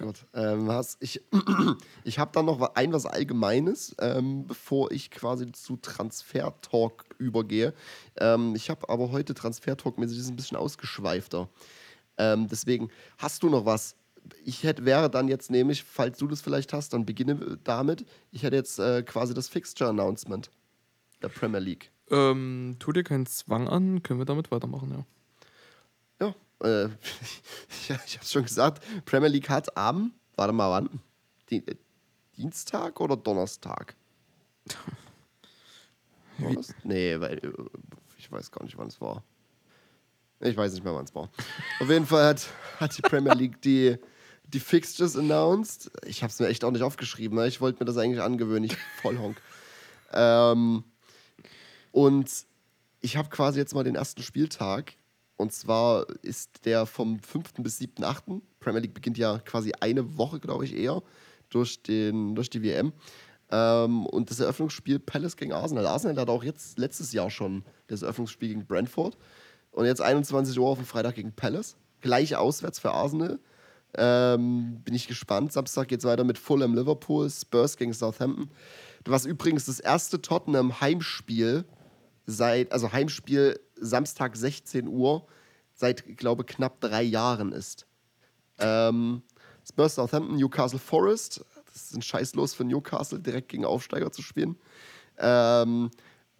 [0.00, 0.26] Gut.
[0.32, 1.20] Ähm, was, ich
[2.04, 7.74] ich habe dann noch ein was Allgemeines, ähm, bevor ich quasi zu Transfer-Talk übergehe.
[8.16, 11.50] Ähm, ich habe aber heute Transfer-Talk-mäßig ein bisschen ausgeschweifter.
[12.16, 13.94] Ähm, deswegen, hast du noch was?
[14.42, 18.06] Ich hätte, wäre dann jetzt nämlich, falls du das vielleicht hast, dann beginne damit.
[18.32, 20.50] Ich hätte jetzt äh, quasi das Fixture-Announcement
[21.22, 21.90] der Premier League.
[22.10, 25.04] Ähm, tu dir keinen Zwang an, können wir damit weitermachen, ja
[26.62, 26.86] äh,
[27.70, 31.00] ich, ich habe schon gesagt, Premier League hat am, warte mal, wann?
[31.50, 31.76] Die, äh,
[32.36, 33.94] Dienstag oder Donnerstag?
[36.38, 36.76] Donnerstag?
[36.84, 37.52] Nee, weil äh,
[38.18, 39.22] ich weiß gar nicht, wann es war.
[40.40, 41.28] Ich weiß nicht mehr, wann es war.
[41.80, 42.46] Auf jeden Fall hat,
[42.78, 43.98] hat die Premier League die,
[44.44, 45.90] die Fixtures announced.
[46.06, 47.36] Ich habe es mir echt auch nicht aufgeschrieben.
[47.36, 47.46] Ne?
[47.46, 48.64] Ich wollte mir das eigentlich angewöhnen.
[48.64, 49.40] Ich Vollhonk.
[50.12, 50.84] ähm,
[51.92, 52.30] und
[53.02, 54.94] ich habe quasi jetzt mal den ersten Spieltag
[55.40, 57.54] und zwar ist der vom 5.
[57.60, 58.42] bis 7.8.
[58.60, 61.02] Premier League beginnt ja quasi eine Woche, glaube ich, eher
[61.48, 62.92] durch, den, durch die WM.
[63.50, 65.86] Ähm, und das Eröffnungsspiel Palace gegen Arsenal.
[65.86, 69.16] Arsenal hat auch jetzt letztes Jahr schon das Eröffnungsspiel gegen Brentford.
[69.70, 71.76] Und jetzt 21 Uhr auf dem Freitag gegen Palace.
[72.02, 73.40] Gleich auswärts für Arsenal.
[73.96, 75.52] Ähm, bin ich gespannt.
[75.52, 78.50] Samstag geht es weiter mit Fulham Liverpool, Spurs gegen Southampton.
[79.06, 81.64] Was übrigens das erste Tottenham Heimspiel
[82.26, 85.26] seit, also Heimspiel Samstag 16 Uhr
[85.74, 87.86] seit, glaube knapp drei Jahren ist.
[88.58, 89.22] Ähm,
[89.66, 91.44] Spurs Southampton, Newcastle Forest.
[91.66, 94.56] Das ist ein Scheiß los für Newcastle, direkt gegen Aufsteiger zu spielen.
[95.18, 95.90] Ähm,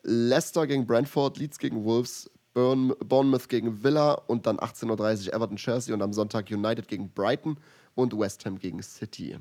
[0.02, 5.56] Leicester gegen Brentford, Leeds gegen Wolves, Burn Bournemouth gegen Villa und dann 18.30 Uhr Everton
[5.56, 7.58] Chelsea und am Sonntag United gegen Brighton
[7.94, 9.38] und West Ham gegen City.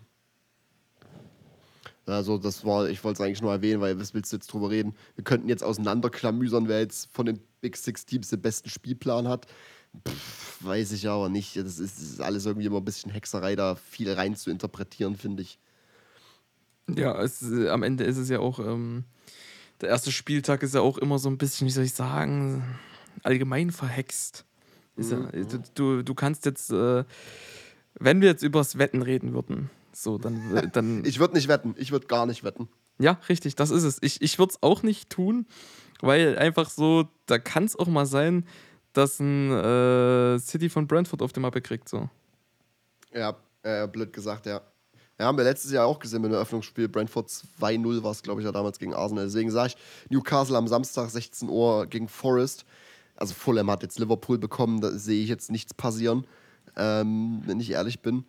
[2.05, 4.69] Also das war, ich wollte es eigentlich nur erwähnen, weil was willst du jetzt drüber
[4.69, 4.95] reden?
[5.15, 9.47] Wir könnten jetzt auseinanderklamüsern, wer jetzt von den Big Six Teams den besten Spielplan hat.
[10.07, 11.55] Pff, weiß ich aber nicht.
[11.55, 15.15] Das ist, das ist, alles irgendwie immer ein bisschen Hexerei, da viel rein zu interpretieren,
[15.15, 15.59] finde ich.
[16.95, 19.03] Ja, es, äh, am Ende ist es ja auch, ähm,
[19.81, 22.63] der erste Spieltag ist ja auch immer so ein bisschen, wie soll ich sagen,
[23.23, 24.45] allgemein verhext.
[24.95, 25.29] Mhm.
[25.33, 27.03] Ja, du, du, du kannst jetzt, äh,
[27.99, 30.69] wenn wir jetzt übers Wetten reden würden, so, dann.
[30.73, 31.75] dann ich würde nicht wetten.
[31.77, 32.69] Ich würde gar nicht wetten.
[32.99, 33.97] Ja, richtig, das ist es.
[34.01, 35.45] Ich, ich würde es auch nicht tun,
[36.01, 38.45] weil einfach so, da kann es auch mal sein,
[38.93, 41.89] dass ein äh, City von Brentford auf die Mappe kriegt.
[41.89, 42.09] So.
[43.13, 44.61] Ja, äh, blöd gesagt, ja.
[45.19, 46.87] Ja, haben wir letztes Jahr auch gesehen mit dem Eröffnungsspiel.
[46.87, 49.25] Brentford 2-0 war es, glaube ich, ja damals gegen Arsenal.
[49.25, 52.65] Deswegen sage ich, Newcastle am Samstag 16 Uhr gegen Forest.
[53.17, 56.25] Also Fulham hat jetzt Liverpool bekommen, da sehe ich jetzt nichts passieren,
[56.77, 58.23] ähm, wenn ich ehrlich bin.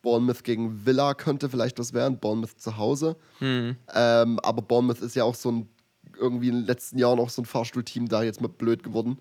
[0.00, 2.18] Bournemouth gegen Villa könnte vielleicht was werden.
[2.18, 3.16] Bournemouth zu Hause.
[3.40, 3.76] Mhm.
[3.94, 5.68] Ähm, aber Bournemouth ist ja auch so ein,
[6.18, 9.18] irgendwie in den letzten Jahren auch so ein Fahrstuhlteam da jetzt mal blöd geworden.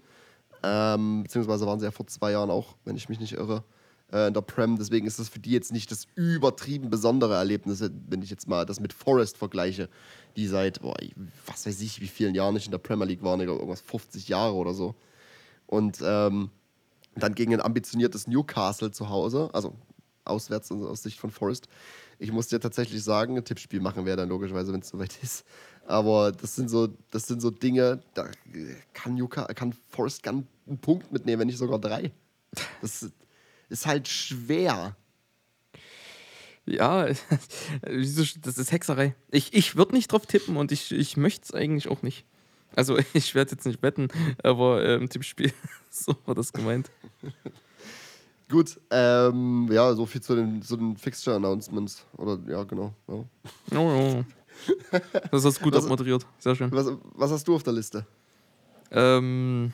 [0.63, 3.63] Ähm, beziehungsweise waren sie ja vor zwei Jahren auch, wenn ich mich nicht irre,
[4.11, 4.77] äh, in der Prem.
[4.77, 8.65] Deswegen ist das für die jetzt nicht das übertrieben besondere Erlebnis, wenn ich jetzt mal
[8.65, 9.89] das mit Forest vergleiche,
[10.35, 10.95] die seit, boah,
[11.45, 14.55] was weiß ich, wie vielen Jahren nicht in der Premier League waren, irgendwas 50 Jahre
[14.55, 14.95] oder so.
[15.65, 16.49] Und ähm,
[17.15, 19.75] dann gegen ein ambitioniertes Newcastle zu Hause, also
[20.25, 21.67] auswärts aus Sicht von Forest.
[22.19, 25.45] Ich muss dir tatsächlich sagen, ein Tippspiel machen wir dann logischerweise, wenn es soweit ist.
[25.87, 28.29] Aber das sind so, das sind so Dinge, da
[28.93, 32.11] kann, Yuka, kann Forrest Gump einen Punkt mitnehmen, wenn nicht sogar drei.
[32.81, 33.09] Das
[33.69, 34.95] ist halt schwer.
[36.65, 37.07] Ja,
[37.81, 39.15] das ist Hexerei.
[39.31, 42.25] Ich, ich würde nicht drauf tippen und ich, ich möchte es eigentlich auch nicht.
[42.75, 44.09] Also ich werde jetzt nicht wetten,
[44.43, 45.51] aber äh, im Tippspiel,
[45.89, 46.91] so war das gemeint.
[48.49, 52.05] Gut, ähm, ja, so viel zu den, zu den Fixture-Announcements.
[52.17, 52.93] Oder ja, genau.
[53.07, 53.25] Ja.
[53.77, 54.23] Oh, oh.
[55.31, 56.25] Das hast du gut was, abmoderiert.
[56.39, 56.71] Sehr schön.
[56.71, 58.05] Was, was, hast du auf der Liste?
[58.91, 59.71] Ähm,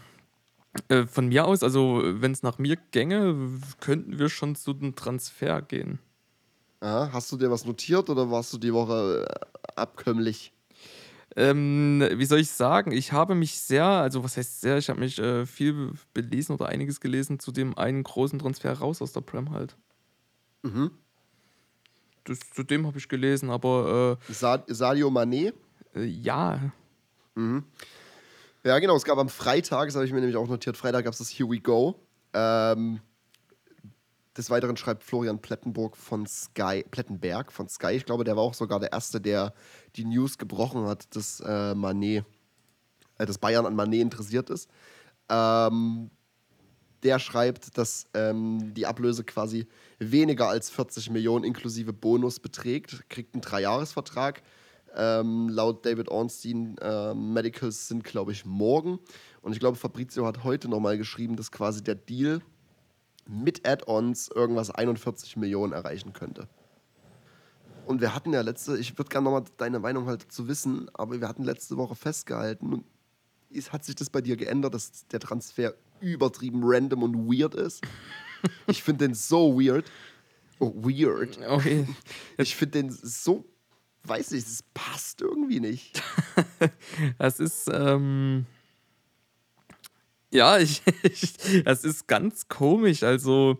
[0.89, 4.93] äh, von mir aus, also wenn es nach mir gänge, könnten wir schon zu dem
[4.95, 5.99] Transfer gehen.
[6.81, 10.51] Aha, hast du dir was notiert oder warst du die Woche äh, abkömmlich?
[11.37, 12.91] Ähm, wie soll ich sagen?
[12.91, 16.67] Ich habe mich sehr, also was heißt sehr, ich habe mich äh, viel belesen oder
[16.67, 19.75] einiges gelesen zu dem einen großen Transfer raus aus der Prem halt.
[20.63, 20.91] Mhm.
[22.23, 24.17] Das, zu dem habe ich gelesen, aber.
[24.29, 25.53] Äh, Sadio Mané?
[25.93, 26.59] Äh, ja.
[27.35, 27.65] Mhm.
[28.63, 28.95] Ja, genau.
[28.95, 31.29] Es gab am Freitag, das habe ich mir nämlich auch notiert, Freitag gab es das
[31.29, 31.99] Here We Go.
[32.33, 32.99] Ähm,
[34.37, 37.91] des Weiteren schreibt Florian Plettenburg von Sky, Plettenberg von Sky.
[37.91, 39.53] Ich glaube, der war auch sogar der Erste, der
[39.95, 42.25] die News gebrochen hat, dass äh, Manet,
[43.17, 44.69] äh, dass Bayern an Manet interessiert ist.
[45.29, 46.11] Ähm,
[47.03, 49.67] der schreibt, dass ähm, die Ablöse quasi
[49.99, 54.41] weniger als 40 Millionen inklusive Bonus beträgt, kriegt einen Dreijahresvertrag.
[54.97, 58.99] Ähm, laut David Ornstein, äh, Medicals sind, glaube ich, morgen.
[59.41, 62.41] Und ich glaube, Fabrizio hat heute nochmal geschrieben, dass quasi der Deal
[63.27, 66.47] mit Add-ons irgendwas 41 Millionen erreichen könnte.
[67.85, 71.19] Und wir hatten ja letzte, ich würde gerne nochmal deine Meinung halt zu wissen, aber
[71.21, 72.85] wir hatten letzte Woche festgehalten und
[73.49, 77.83] ist, hat sich das bei dir geändert, dass der Transfer übertrieben random und weird ist?
[78.67, 79.85] Ich finde den so weird.
[80.59, 81.39] Oh, weird.
[81.47, 81.87] Okay.
[82.37, 83.43] Ich finde den so,
[84.03, 86.03] weiß ich, es passt irgendwie nicht.
[87.17, 88.45] das ist, ähm,
[90.35, 93.03] ja, ich, ich, das ist ganz komisch.
[93.03, 93.59] Also,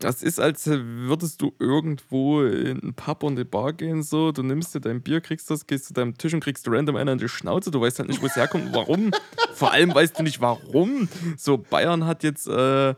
[0.00, 4.42] das ist, als würdest du irgendwo in einen Pub und eine Bar gehen, so, du
[4.42, 7.18] nimmst dir dein Bier, kriegst das, gehst zu deinem Tisch und kriegst random einer in
[7.18, 9.10] die Schnauze, du weißt halt nicht, wo es herkommt und warum.
[9.54, 11.08] Vor allem weißt du nicht, warum.
[11.36, 12.94] So, Bayern hat jetzt äh,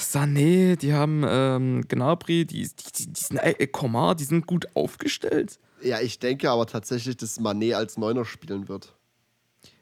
[0.00, 5.58] Sané, die haben ähm, Gnabry, die, die, die, sind, äh, Komar, die sind gut aufgestellt.
[5.82, 8.94] Ja, ich denke aber tatsächlich, dass Mané als Neuner spielen wird.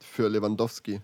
[0.00, 1.02] Für Lewandowski.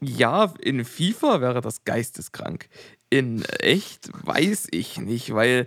[0.00, 2.68] Ja, in FIFA wäre das geisteskrank.
[3.10, 5.66] In echt weiß ich nicht, weil,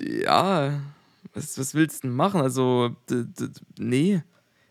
[0.00, 0.80] ja,
[1.34, 2.40] was, was willst du denn machen?
[2.40, 2.96] Also,
[3.78, 4.22] nee.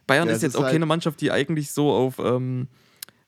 [0.06, 2.67] Bayern ja, ist jetzt ist auch halt keine Mannschaft, die eigentlich so auf, ähm,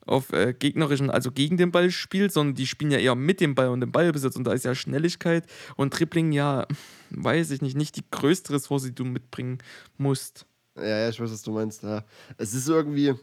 [0.06, 3.56] auf äh, gegnerischen, also gegen den Ball spielt, sondern die spielen ja eher mit dem
[3.56, 4.36] Ball und dem Ballbesitz.
[4.36, 6.68] Und da ist ja Schnelligkeit und Tripling ja,
[7.10, 9.60] weiß ich nicht, nicht die größte Ressource, die du mitbringen
[9.98, 10.46] musst.
[10.76, 11.84] Ja, ja, ich weiß, was du meinst.
[11.84, 12.04] Ja.
[12.38, 13.14] Es ist irgendwie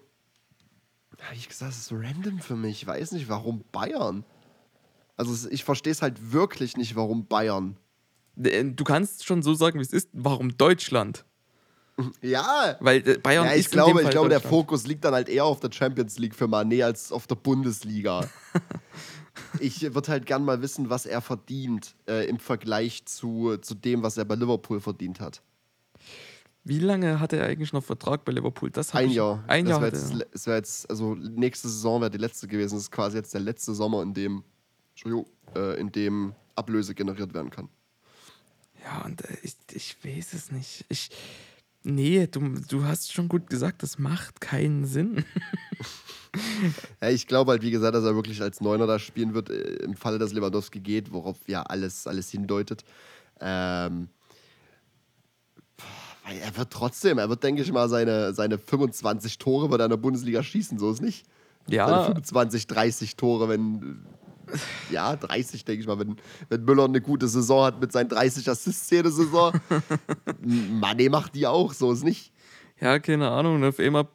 [1.31, 2.83] wie ich gesagt, es ist random für mich.
[2.83, 4.25] Ich weiß nicht, warum Bayern.
[5.17, 7.77] Also ich verstehe es halt wirklich nicht, warum Bayern.
[8.43, 11.25] Äh, du kannst schon so sagen, wie es ist, warum Deutschland?
[12.23, 15.29] Ja, weil äh, Bayern ja, ich ist glaube, ich glaube, der Fokus liegt dann halt
[15.29, 18.27] eher auf der Champions League für Mané als auf der Bundesliga.
[19.61, 24.03] ich würde halt gern mal wissen, was er verdient äh, im Vergleich zu, zu dem,
[24.03, 25.43] was er bei Liverpool verdient hat.
[26.63, 28.71] Wie lange hat er eigentlich noch Vertrag bei Liverpool?
[28.71, 29.43] Das ein Jahr.
[29.47, 29.85] Ein das Jahr.
[29.87, 32.75] Jetzt, es wäre jetzt, also nächste Saison wäre die letzte gewesen.
[32.75, 34.45] Das ist quasi jetzt der letzte Sommer, in dem,
[35.55, 37.69] äh, in dem Ablöse generiert werden kann.
[38.85, 40.85] Ja, und äh, ich, ich weiß es nicht.
[40.91, 41.11] Ich,
[41.83, 45.25] nee, du, du hast schon gut gesagt, das macht keinen Sinn.
[47.01, 49.77] ja, ich glaube halt, wie gesagt, dass er wirklich als Neuner da spielen wird, äh,
[49.85, 52.85] im Falle, dass Lewandowski geht, worauf ja alles, alles hindeutet.
[53.41, 54.09] Ähm,
[56.25, 60.43] er wird trotzdem, er wird, denke ich mal, seine, seine 25 Tore bei der Bundesliga
[60.43, 61.25] schießen, so ist nicht.
[61.69, 61.89] Ja.
[61.89, 64.05] Seine 25, 30 Tore, wenn.
[64.91, 66.17] Ja, 30, denke ich mal, wenn,
[66.49, 69.53] wenn Müller eine gute Saison hat mit seinen 30 Assists jede Saison.
[70.43, 72.33] Mané macht die auch, so ist nicht.
[72.81, 73.57] Ja, keine Ahnung.
[73.57, 74.07] Und auf einmal,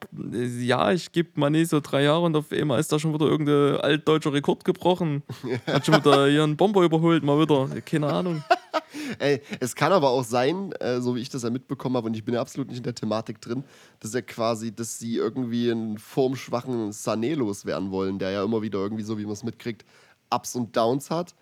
[0.60, 3.80] ja, ich gebe Mané so drei Jahre und auf einmal ist da schon wieder irgendein
[3.80, 5.22] altdeutscher Rekord gebrochen.
[5.68, 7.70] Hat schon wieder hier einen Bomber überholt, mal wieder.
[7.82, 8.44] Keine Ahnung.
[9.20, 12.16] Ey, es kann aber auch sein, äh, so wie ich das ja mitbekommen habe, und
[12.16, 13.64] ich bin ja absolut nicht in der Thematik drin,
[14.00, 18.80] dass er quasi, dass sie irgendwie einen formschwachen Sané loswerden wollen, der ja immer wieder
[18.80, 19.86] irgendwie, so wie man es mitkriegt,
[20.34, 21.36] Ups und Downs hat.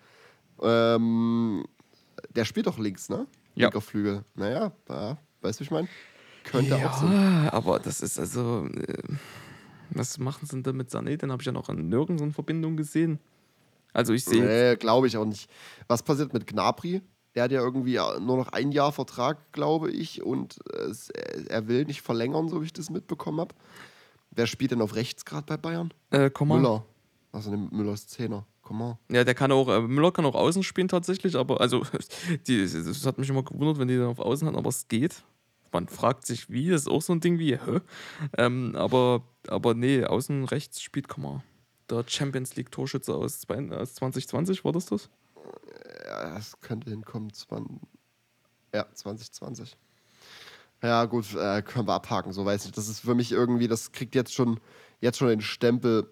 [0.60, 1.64] Ähm,
[2.34, 3.26] der spielt doch links, ne?
[3.54, 3.70] Ja.
[3.70, 5.88] Linker Naja, ja, weißt du, wie ich meine?
[6.44, 7.48] Könnte ja, auch sein.
[7.50, 8.66] aber das ist also.
[8.66, 9.02] Äh,
[9.90, 11.16] was machen sie denn da mit Sané?
[11.16, 13.18] Den habe ich ja noch an nirgends in Verbindung gesehen.
[13.92, 14.44] Also ich sehe.
[14.44, 15.48] Nee, glaube ich auch nicht.
[15.86, 17.00] Was passiert mit Gnabry?
[17.34, 21.84] Der hat ja irgendwie nur noch ein Jahr Vertrag, glaube ich, und es, er will
[21.84, 23.54] nicht verlängern, so wie ich das mitbekommen habe.
[24.30, 25.92] Wer spielt denn auf rechts gerade bei Bayern?
[26.10, 26.60] Äh, Coman.
[26.60, 26.84] Müller.
[27.32, 28.46] Also ne, Müller ist Zehner.
[28.62, 28.98] Coman.
[29.10, 31.84] Ja, der kann auch, äh, Müller kann auch außen spielen tatsächlich, aber also,
[32.46, 35.22] die, das hat mich immer gewundert, wenn die dann auf außen hatten, aber es geht.
[35.74, 37.80] Man fragt sich, wie, das ist auch so ein Ding wie, hä?
[38.38, 41.42] Ähm, aber, aber nee, außen rechts spielt Coman.
[41.90, 45.10] Der Champions League Torschütze aus 2020, war das das?
[46.06, 47.32] Ja, das könnte hinkommen.
[48.72, 49.76] Ja, 2020.
[50.80, 52.72] Ja, gut, äh, können wir abhaken, so weiß ich.
[52.72, 54.60] Das ist für mich irgendwie, das kriegt jetzt schon,
[55.00, 56.08] jetzt schon den Stempel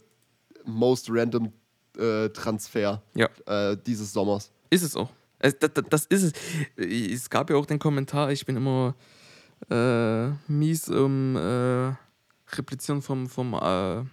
[0.64, 1.52] Most Random
[1.96, 3.28] äh, Transfer ja.
[3.46, 4.50] äh, dieses Sommers.
[4.70, 5.10] Ist es auch.
[5.38, 6.32] Es, das, das, ist es.
[6.76, 8.96] Es gab ja auch den Kommentar, ich bin immer
[9.70, 11.94] äh, mies um äh,
[12.54, 14.04] Replizieren vom, vom äh,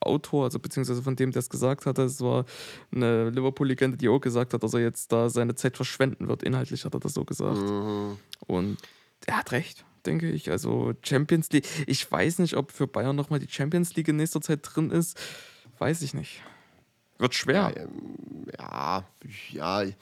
[0.00, 1.98] Autor, also beziehungsweise von dem, der es gesagt hat.
[1.98, 2.44] Es war
[2.92, 6.42] eine Liverpool-Legende, die auch gesagt hat, dass er jetzt da seine Zeit verschwenden wird.
[6.42, 7.58] Inhaltlich hat er das so gesagt.
[7.58, 8.18] Mhm.
[8.46, 8.78] Und
[9.26, 10.50] er hat recht, denke ich.
[10.50, 11.66] Also Champions League.
[11.86, 15.18] Ich weiß nicht, ob für Bayern nochmal die Champions League in nächster Zeit drin ist.
[15.78, 16.42] Weiß ich nicht.
[17.18, 17.72] Wird schwer.
[17.74, 18.46] Ja, ähm,
[19.50, 19.92] ja, ja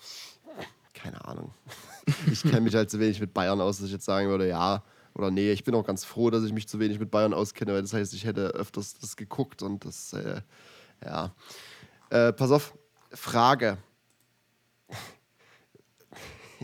[0.92, 1.52] keine Ahnung.
[2.30, 4.82] Ich kenne mich halt zu wenig mit Bayern aus, dass ich jetzt sagen würde, ja
[5.14, 5.52] oder nee.
[5.52, 7.92] Ich bin auch ganz froh, dass ich mich zu wenig mit Bayern auskenne, weil das
[7.92, 10.40] heißt, ich hätte öfters das geguckt und das, äh,
[11.04, 11.34] ja.
[12.10, 12.74] Äh, pass auf,
[13.12, 13.78] Frage.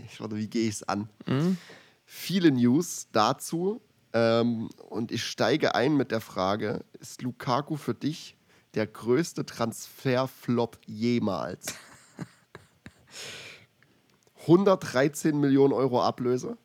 [0.07, 1.09] Ich warte, wie gehe ich es an?
[1.25, 1.57] Mhm.
[2.05, 3.81] Viele News dazu
[4.13, 8.35] ähm, und ich steige ein mit der Frage: Ist Lukaku für dich
[8.73, 11.67] der größte Transferflop jemals.
[14.41, 16.57] 113 Millionen Euro Ablöse,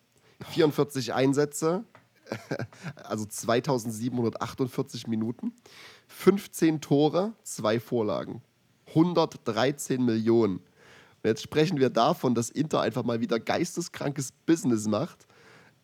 [0.50, 1.84] 44 Einsätze,
[3.04, 5.52] also 2748 Minuten,
[6.08, 8.42] 15 Tore, zwei Vorlagen,
[8.88, 10.56] 113 Millionen.
[10.56, 15.26] Und jetzt sprechen wir davon, dass Inter einfach mal wieder geisteskrankes Business macht.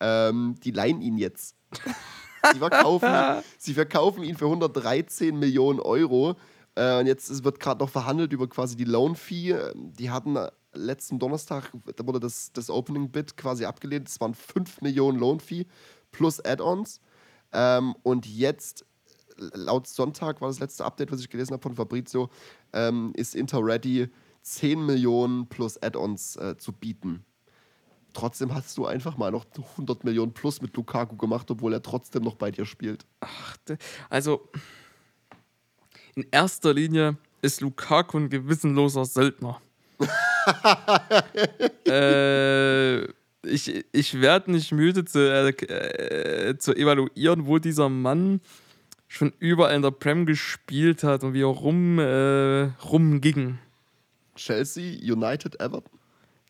[0.01, 1.57] Ähm, die leihen ihn jetzt.
[2.53, 3.09] Sie verkaufen,
[3.57, 6.35] sie verkaufen ihn für 113 Millionen Euro.
[6.75, 9.57] Äh, und jetzt wird gerade noch verhandelt über quasi die Loan-Fee.
[9.75, 10.37] Die hatten
[10.75, 14.09] letzten Donnerstag, da wurde das, das Opening-Bid quasi abgelehnt.
[14.09, 15.67] Es waren 5 Millionen Loan-Fee
[16.11, 17.01] plus Add-ons.
[17.53, 18.87] Ähm, und jetzt,
[19.37, 22.31] laut Sonntag war das letzte Update, was ich gelesen habe von Fabrizio,
[22.73, 24.09] ähm, ist Inter ready,
[24.43, 27.25] 10 Millionen plus Add-ons äh, zu bieten.
[28.13, 32.23] Trotzdem hast du einfach mal noch 100 Millionen plus mit Lukaku gemacht, obwohl er trotzdem
[32.23, 33.07] noch bei dir spielt.
[33.21, 33.57] Ach,
[34.11, 34.51] also
[36.15, 39.61] in erster Linie ist Lukaku ein gewissenloser Söldner.
[41.87, 43.03] äh,
[43.45, 48.41] ich ich werde nicht müde zu, äh, äh, zu evaluieren, wo dieser Mann
[49.09, 53.59] schon überall in der Prem gespielt hat und wie er rum, äh, rumging.
[54.37, 55.93] Chelsea, United, Everton?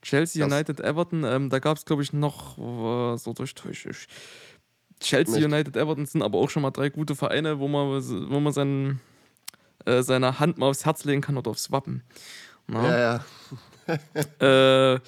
[0.02, 3.82] Chelsea, das United, Everton, ähm, da gab es, glaube ich, noch äh, so durch, durch,
[3.84, 4.06] durch
[5.00, 5.44] Chelsea, Nicht.
[5.46, 8.00] United, Everton sind aber auch schon mal drei gute Vereine, wo man,
[8.30, 9.00] wo man sein,
[9.84, 12.02] äh, seine Hand mal aufs Herz legen kann oder aufs Wappen.
[12.68, 12.88] Na?
[12.88, 13.24] Ja, ja.
[14.40, 14.98] äh,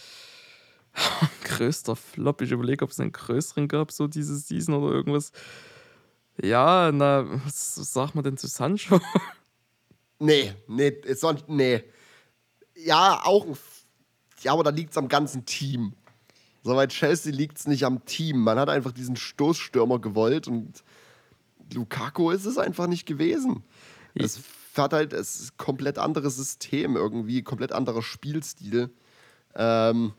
[1.45, 5.33] größter Flop, ich überlege, ob es einen größeren gab, so diese Season oder irgendwas.
[6.43, 9.01] Ja, na, was sagt man denn zu Sancho?
[10.21, 11.83] Nee, nee, sonst, nee.
[12.77, 13.57] Ja, auch ein
[14.45, 15.95] ja, aber da liegt es am ganzen Team.
[16.63, 18.41] Soweit Chelsea liegt es nicht am Team.
[18.41, 20.85] Man hat einfach diesen Stoßstürmer gewollt und
[21.73, 23.65] Lukaku ist es einfach nicht gewesen.
[24.15, 24.39] Es
[24.83, 25.25] hat halt ein
[25.57, 28.91] komplett anderes System irgendwie, komplett anderer Spielstil.
[29.55, 30.13] Ähm,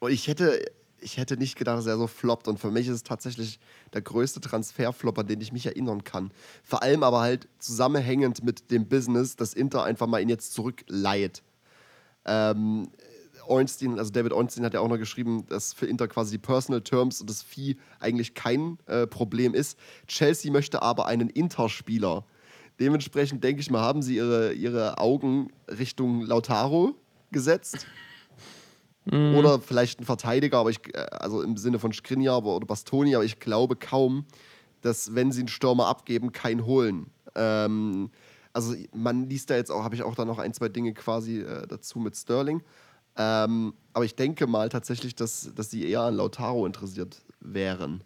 [0.00, 0.64] und ich hätte,
[1.00, 2.48] ich hätte nicht gedacht, dass er so floppt.
[2.48, 3.58] Und für mich ist es tatsächlich
[3.92, 6.30] der größte Transferflop, an den ich mich erinnern kann.
[6.62, 11.42] Vor allem aber halt zusammenhängend mit dem Business, dass Inter einfach mal ihn jetzt zurückleiht.
[12.24, 12.88] Ähm,
[13.46, 16.82] Ornstein, also David Ornstein hat ja auch noch geschrieben, dass für Inter quasi die Personal
[16.82, 19.78] Terms und das Vieh eigentlich kein äh, Problem ist.
[20.06, 22.24] Chelsea möchte aber einen Inter-Spieler.
[22.78, 26.94] Dementsprechend denke ich mal, haben sie ihre, ihre Augen Richtung Lautaro
[27.30, 27.86] gesetzt.
[29.06, 29.36] Mhm.
[29.36, 33.24] Oder vielleicht ein Verteidiger, aber ich, äh, also im Sinne von Skriniar oder Bastoni, aber
[33.24, 34.26] ich glaube kaum,
[34.82, 37.06] dass, wenn sie einen Stürmer abgeben, keinen holen.
[37.34, 38.10] Ähm,
[38.52, 41.40] also man liest da jetzt auch, habe ich auch da noch ein, zwei Dinge quasi
[41.40, 42.62] äh, dazu mit Sterling.
[43.16, 48.02] Ähm, aber ich denke mal tatsächlich, dass, dass sie eher an Lautaro interessiert wären.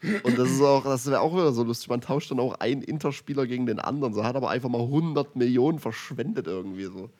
[0.00, 1.88] Und das ist auch, das wäre auch wieder so lustig.
[1.88, 4.14] Man tauscht dann auch einen Interspieler gegen den anderen.
[4.14, 7.10] So hat aber einfach mal 100 Millionen verschwendet irgendwie so.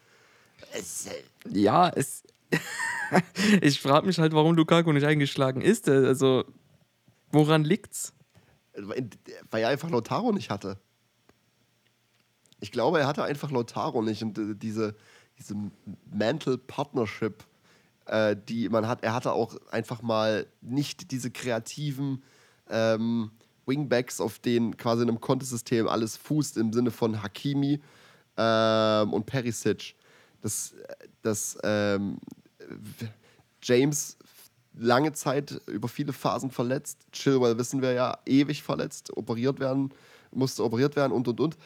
[0.72, 1.12] Es, äh,
[1.50, 2.22] ja, es.
[3.60, 5.88] ich frage mich halt, warum Lukaku nicht eingeschlagen ist.
[5.88, 6.44] Also,
[7.32, 8.14] woran liegt's?
[8.74, 10.78] Weil er einfach Lautaro nicht hatte.
[12.60, 14.94] Ich glaube, er hatte einfach Lautaro nicht und äh, diese,
[15.38, 15.54] diese
[16.10, 17.44] Mental Partnership,
[18.06, 19.02] äh, die man hat.
[19.02, 22.22] Er hatte auch einfach mal nicht diese kreativen
[22.70, 23.30] ähm,
[23.66, 27.80] Wingbacks, auf denen quasi in einem Kontesystem alles fußt, im Sinne von Hakimi
[28.36, 29.94] ähm, und Perisic.
[30.40, 30.74] Das,
[31.22, 32.18] das ähm,
[33.62, 34.16] James
[34.74, 37.00] lange Zeit über viele Phasen verletzt.
[37.12, 39.92] Chilwell wissen wir ja, ewig verletzt, operiert werden,
[40.30, 41.56] musste operiert werden und und und.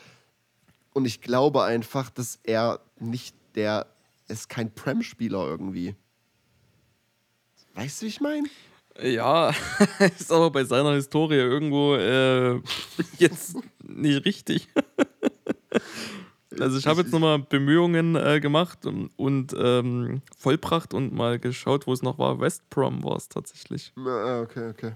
[0.95, 3.87] Und ich glaube einfach, dass er nicht der,
[4.29, 5.95] ist kein Prem-Spieler irgendwie.
[7.75, 8.49] Weißt du, wie ich meine?
[9.01, 9.53] Ja,
[10.19, 12.61] ist aber bei seiner Historie irgendwo äh,
[13.19, 14.69] jetzt nicht richtig.
[16.61, 21.87] Also ich habe jetzt nochmal Bemühungen äh, gemacht und, und ähm, vollbracht und mal geschaut,
[21.87, 22.41] wo es noch war.
[22.41, 23.91] West Prom war es tatsächlich.
[23.97, 24.93] Ja, okay, okay.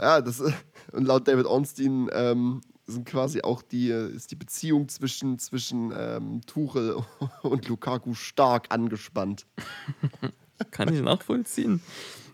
[0.00, 0.42] Ja, das
[0.90, 6.40] und laut David Ornstein ähm, sind quasi auch die, ist die Beziehung zwischen, zwischen ähm,
[6.44, 6.96] Tuchel
[7.42, 9.46] und Lukaku stark angespannt.
[10.72, 11.80] Kann ich nachvollziehen.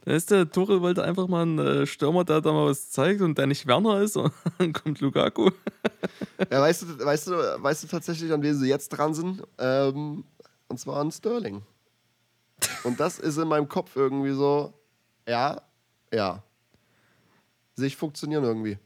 [0.05, 3.21] Da ist der Tuchel wollte einfach mal einen äh, Stürmer, der da mal was zeigt
[3.21, 5.51] und der nicht Werner ist und dann kommt Lukaku.
[6.51, 7.33] ja, weißt du, weißt du,
[7.63, 9.43] weißt du tatsächlich, an wen sie jetzt dran sind?
[9.59, 10.25] Ähm,
[10.69, 11.63] und zwar an Sterling.
[12.85, 14.73] Und das ist in meinem Kopf irgendwie so,
[15.29, 15.63] ja,
[16.13, 16.43] ja.
[17.75, 18.79] Sich funktionieren irgendwie.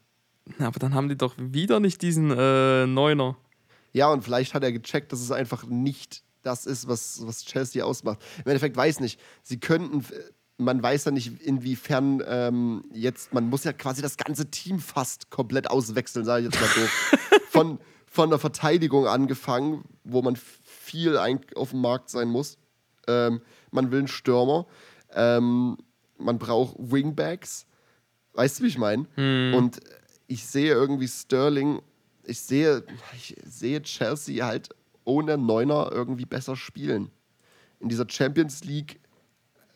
[0.58, 3.36] Aber dann haben die doch wieder nicht diesen äh, Neuner.
[3.92, 7.84] Ja, und vielleicht hat er gecheckt, dass es einfach nicht das ist, was, was Chelsea
[7.84, 8.20] ausmacht.
[8.38, 9.18] Im Endeffekt weiß nicht.
[9.42, 10.04] Sie könnten
[10.58, 15.30] man weiß ja nicht, inwiefern ähm, jetzt, man muss ja quasi das ganze Team fast
[15.30, 17.36] komplett auswechseln, sage ich jetzt mal so.
[17.50, 21.18] von, von der Verteidigung angefangen, wo man viel
[21.54, 22.58] auf dem Markt sein muss.
[23.06, 24.66] Ähm, man will einen Stürmer.
[25.14, 25.76] Ähm,
[26.18, 27.66] man braucht Wingbacks.
[28.32, 29.06] Weißt du, wie ich meine?
[29.14, 29.54] Hm.
[29.54, 29.80] Und
[30.26, 31.80] ich sehe irgendwie Sterling,
[32.24, 32.84] ich sehe,
[33.14, 34.70] ich sehe Chelsea halt
[35.04, 37.10] ohne Neuner irgendwie besser spielen.
[37.78, 39.00] In dieser Champions League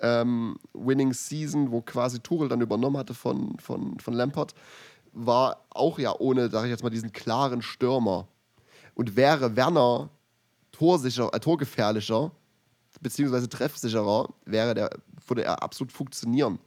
[0.00, 4.54] ähm, Winning Season, wo quasi Tuchel dann übernommen hatte von, von, von Lampard,
[5.12, 8.28] war auch ja ohne, sage ich jetzt mal, diesen klaren Stürmer.
[8.94, 10.10] Und wäre Werner
[10.72, 12.30] torsicher, äh, torgefährlicher,
[13.00, 14.90] beziehungsweise treffsicherer, wäre der,
[15.26, 16.58] würde er absolut funktionieren.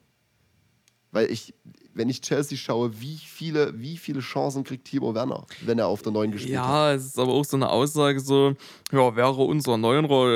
[1.11, 1.53] Weil ich,
[1.93, 6.01] wenn ich Chelsea schaue, wie viele, wie viele Chancen kriegt Timo Werner, wenn er auf
[6.01, 6.73] der neuen gespielt ja, hat?
[6.73, 8.55] Ja, es ist aber auch so eine Aussage so,
[8.91, 10.29] ja, wäre unser neuerer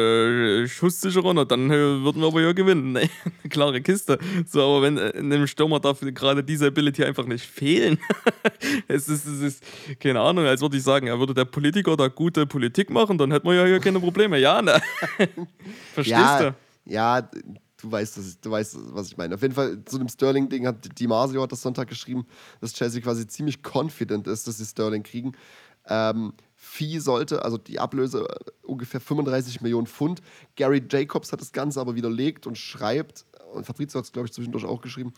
[0.64, 2.94] äh, schusssicherer, na, dann äh, würden wir aber ja gewinnen.
[2.94, 3.10] Nee,
[3.50, 4.20] klare Kiste.
[4.46, 7.98] So, aber wenn äh, in einem Stürmer darf gerade diese Ability einfach nicht fehlen.
[8.88, 9.64] es, ist, es ist,
[10.00, 13.32] keine Ahnung, als würde ich sagen, er würde der Politiker da gute Politik machen, dann
[13.32, 14.38] hätten wir ja hier keine Probleme.
[14.38, 14.80] Ja, ne?
[15.94, 16.56] Verstehst ja, du?
[16.86, 17.30] Ja,
[17.82, 19.36] du weißt, das, du weißt, was ich meine.
[19.36, 22.26] Auf jeden Fall zu dem Sterling-Ding hat Di Marzio hat das Sonntag geschrieben,
[22.62, 25.34] dass Chelsea quasi ziemlich confident ist, dass sie Sterling kriegen.
[25.90, 30.22] Ähm, Fee sollte, also die Ablöse äh, ungefähr 35 Millionen Pfund.
[30.56, 34.34] Gary Jacobs hat das Ganze aber widerlegt und schreibt, und Fabrizio hat es, glaube ich,
[34.34, 35.14] zwischendurch auch geschrieben,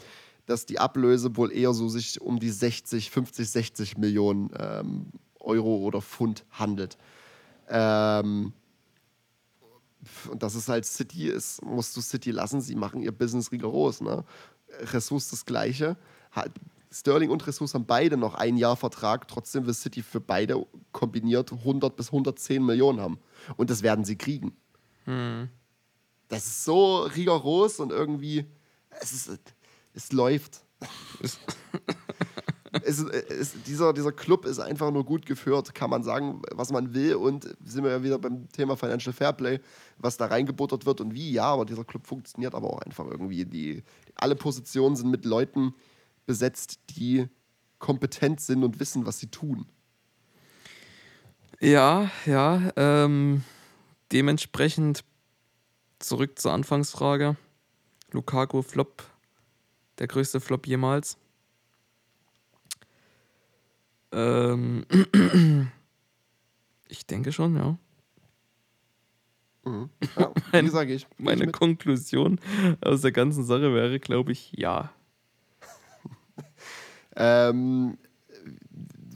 [0.46, 5.78] dass die Ablöse wohl eher so sich um die 60, 50, 60 Millionen ähm, Euro
[5.78, 6.98] oder Pfund handelt.
[7.70, 8.54] Ähm,
[10.30, 14.02] und das ist halt City ist, musst du City lassen, sie machen ihr Business rigoros.
[14.02, 14.24] Ne?
[14.92, 15.98] Ressource das Gleiche.
[16.92, 21.52] Sterling und Ressource haben beide noch ein Jahr Vertrag, trotzdem will City für beide kombiniert
[21.52, 23.20] 100 bis 110 Millionen haben.
[23.58, 24.56] Und das werden sie kriegen.
[25.06, 25.50] Hm.
[26.28, 28.46] Das ist so rigoros und irgendwie,
[29.02, 29.40] es, ist,
[29.94, 30.64] es läuft.
[31.22, 31.40] es,
[32.84, 33.06] es,
[33.66, 37.16] dieser, dieser Club ist einfach nur gut geführt, kann man sagen, was man will.
[37.16, 39.60] Und sind wir ja wieder beim Thema Financial Fairplay,
[39.98, 41.32] was da reingebuttert wird und wie.
[41.32, 43.46] Ja, aber dieser Club funktioniert aber auch einfach irgendwie.
[43.46, 43.84] Die,
[44.16, 45.74] alle Positionen sind mit Leuten
[46.26, 47.28] besetzt, die
[47.80, 49.66] kompetent sind und wissen, was sie tun.
[51.60, 52.72] Ja, ja.
[52.76, 53.44] Ähm,
[54.12, 55.04] dementsprechend
[56.00, 57.36] zurück zur Anfangsfrage.
[58.12, 59.04] Lukaku Flop,
[60.00, 61.18] der größte Flop jemals.
[64.12, 64.86] Ähm,
[66.88, 67.78] ich denke schon, ja.
[69.66, 69.90] Mhm.
[70.18, 71.08] ja wie sage ich?
[71.18, 72.40] Meine ich Konklusion
[72.82, 74.92] aus der ganzen Sache wäre, glaube ich, ja.
[77.16, 77.98] ähm,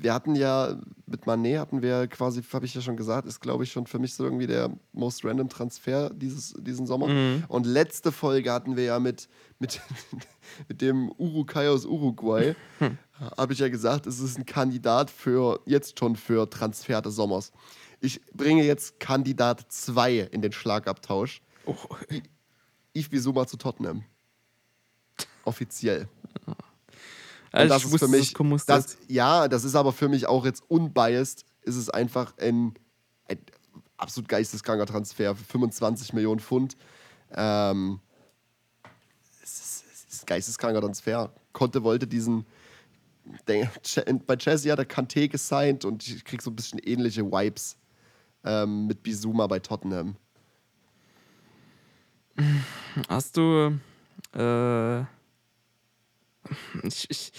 [0.04, 0.76] wir hatten ja
[1.06, 3.99] mit Manet hatten wir quasi, habe ich ja schon gesagt, ist glaube ich schon für
[3.99, 7.08] mich so irgendwie der most random Transfer dieses, diesen Sommer.
[7.08, 7.45] Mhm.
[7.47, 9.30] Und letzte Folge hatten wir ja mit,
[9.60, 9.80] mit,
[10.68, 12.97] mit dem Urukai aus Uruguay, hm.
[13.38, 17.54] habe ich ja gesagt, es ist ein Kandidat für jetzt schon für Transfer des Sommers.
[18.01, 21.41] Ich bringe jetzt Kandidat 2 in den Schlagabtausch.
[21.66, 21.76] Oh.
[22.93, 24.04] Yves Bissouma zu Tottenham.
[25.45, 26.10] Offiziell.
[27.54, 28.34] Also das ist für mich,
[28.66, 32.74] das, ja, das ist aber für mich auch jetzt unbiased ist es einfach ein,
[33.28, 33.38] ein
[33.97, 36.76] absolut geisteskranker Transfer für 25 Millionen Pfund.
[37.32, 37.99] Ähm,
[39.43, 41.32] es, ist, es ist geisteskranker Transfer.
[41.54, 42.45] Conte wollte diesen.
[43.45, 47.78] Bei Chelsea hat er Kanté gesigned und ich krieg so ein bisschen ähnliche Vibes
[48.43, 50.16] ähm, mit Bizuma bei Tottenham.
[53.08, 53.80] Hast du.
[54.34, 55.06] Äh,
[56.84, 57.32] ich, ich,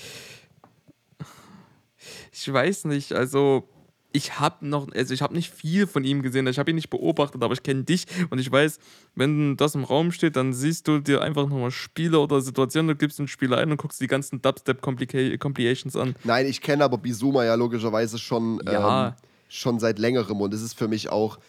[2.33, 3.69] ich weiß nicht, also
[4.15, 6.89] ich habe noch, also ich habe nicht viel von ihm gesehen, ich habe ihn nicht
[6.89, 8.79] beobachtet, aber ich kenne dich und ich weiß,
[9.17, 12.95] wenn das im Raum steht, dann siehst du dir einfach nochmal Spiele oder Situationen, du
[12.95, 16.15] gibst einen Spieler ein und guckst die ganzen Dubstep-Complications an.
[16.23, 19.09] Nein, ich kenne aber Bizuma ja logischerweise schon, ja.
[19.09, 19.15] ähm,
[19.49, 21.41] schon seit längerem und es ist für mich auch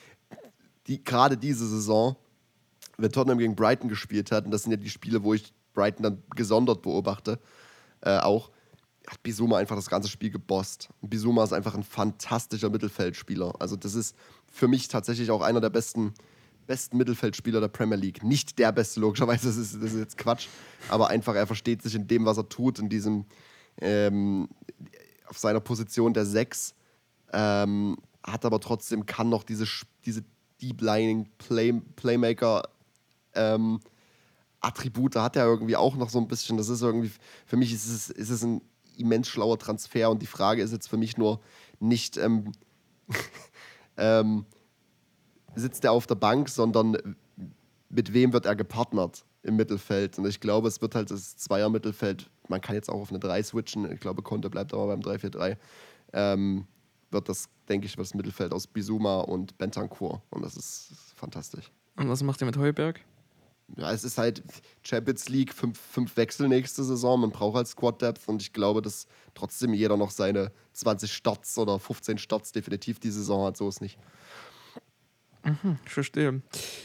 [0.88, 2.16] die, gerade diese Saison,
[2.97, 6.03] wenn Tottenham gegen Brighton gespielt hat, und das sind ja die Spiele, wo ich Brighton
[6.03, 7.39] dann gesondert beobachte,
[8.01, 8.49] äh, auch,
[9.07, 10.89] hat Bisuma einfach das ganze Spiel gebosst.
[11.01, 13.53] Bisuma ist einfach ein fantastischer Mittelfeldspieler.
[13.59, 14.15] Also das ist
[14.47, 16.13] für mich tatsächlich auch einer der besten,
[16.65, 18.23] besten Mittelfeldspieler der Premier League.
[18.23, 20.47] Nicht der beste, logischerweise, das ist, das ist jetzt Quatsch.
[20.89, 23.26] Aber einfach, er versteht sich in dem, was er tut, in diesem,
[23.80, 24.49] ähm,
[25.28, 26.73] auf seiner Position der Sechs.
[27.32, 29.65] Ähm, hat aber trotzdem, kann noch diese,
[30.05, 30.23] diese
[30.61, 32.63] Deep Lining Play, Playmaker
[33.36, 33.80] ähm,
[34.66, 36.57] Attribute hat er irgendwie auch noch so ein bisschen.
[36.57, 37.11] Das ist irgendwie,
[37.45, 38.61] für mich ist es, ist es ein
[38.97, 41.41] immens schlauer Transfer und die Frage ist jetzt für mich nur
[41.80, 42.51] nicht, ähm,
[43.97, 44.45] ähm,
[45.55, 47.16] sitzt er auf der Bank, sondern
[47.89, 50.18] mit wem wird er gepartnert im Mittelfeld.
[50.18, 53.43] Und ich glaube, es wird halt das Zweier-Mittelfeld, man kann jetzt auch auf eine 3
[53.43, 55.57] switchen, ich glaube, Conte bleibt aber beim 3-4-3,
[56.13, 56.68] ähm,
[57.11, 60.22] wird das, denke ich, das Mittelfeld aus Bisuma und Bentancur.
[60.30, 61.72] Und das ist fantastisch.
[61.95, 63.01] Und was macht ihr mit Heuberg?
[63.76, 64.43] Ja, es ist halt
[64.84, 67.22] Champions League, fünf, fünf Wechsel nächste Saison.
[67.22, 71.57] Man braucht halt Squad Depth und ich glaube, dass trotzdem jeder noch seine 20 Starts
[71.57, 73.57] oder 15 Starts definitiv die Saison hat.
[73.57, 73.97] So ist nicht.
[75.43, 76.41] Mhm, ich verstehe.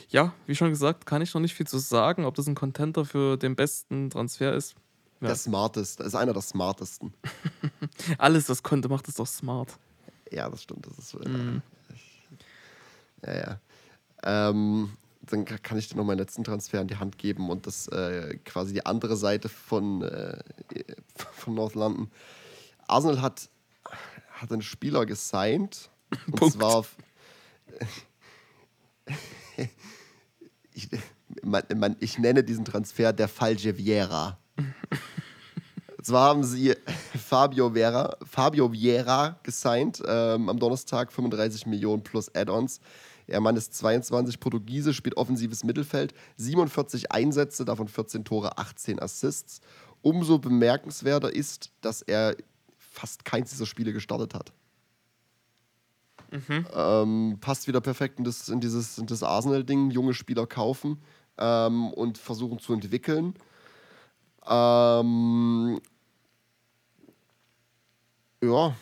[0.08, 3.04] Ja, wie schon gesagt, kann ich noch nicht viel zu sagen, ob das ein Contenter
[3.04, 4.74] für den besten Transfer ist.
[5.20, 5.28] Ja.
[5.28, 7.12] Der smarteste, ist einer der smartesten.
[8.18, 9.78] Alles, was konnte, macht es doch smart.
[10.30, 10.86] Ja, das stimmt.
[10.86, 11.62] Das ist, mhm.
[13.24, 13.60] Ja, ja.
[14.22, 14.90] Ähm,
[15.22, 18.38] dann kann ich dir noch meinen letzten Transfer in die Hand geben und das äh,
[18.44, 20.42] quasi die andere Seite von, äh,
[21.14, 22.10] von North London.
[22.86, 23.50] Arsenal hat,
[24.32, 25.90] hat einen Spieler gesigned
[26.26, 26.54] und Punkt.
[26.54, 26.84] zwar
[30.74, 30.88] ich,
[31.42, 34.38] man, man, ich nenne diesen Transfer der Fall Vieira.
[36.02, 36.74] zwar haben sie
[37.28, 42.80] Fabio Vera, Fabio Vieira gesigned ähm, am Donnerstag 35 Millionen plus Add-ons.
[43.30, 49.60] Der Mann ist 22, Portugiese, spielt offensives Mittelfeld, 47 Einsätze, davon 14 Tore, 18 Assists.
[50.02, 52.36] Umso bemerkenswerter ist, dass er
[52.76, 54.52] fast keins dieser Spiele gestartet hat.
[56.30, 56.66] Mhm.
[56.74, 59.90] Ähm, passt wieder perfekt in das, in dieses in das Arsenal-Ding.
[59.90, 60.98] Junge Spieler kaufen
[61.38, 63.34] ähm, und versuchen zu entwickeln.
[64.46, 65.80] Ähm,
[68.42, 68.74] ja,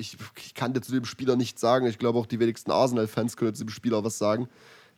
[0.00, 1.86] ich, ich kann dir zu dem Spieler nichts sagen.
[1.86, 4.48] Ich glaube auch die wenigsten Arsenal-Fans können zu dem Spieler was sagen.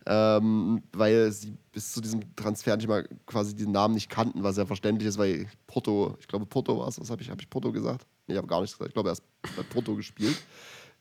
[0.05, 4.57] Ähm, weil sie bis zu diesem Transfer nicht mal quasi den Namen nicht kannten, was
[4.57, 7.49] ja verständlich ist, weil Porto, ich glaube Porto war es, was habe ich, hab ich
[7.49, 8.05] Porto gesagt?
[8.27, 9.23] Nee, ich habe gar nichts gesagt, ich glaube er ist
[9.57, 10.37] bei Porto gespielt.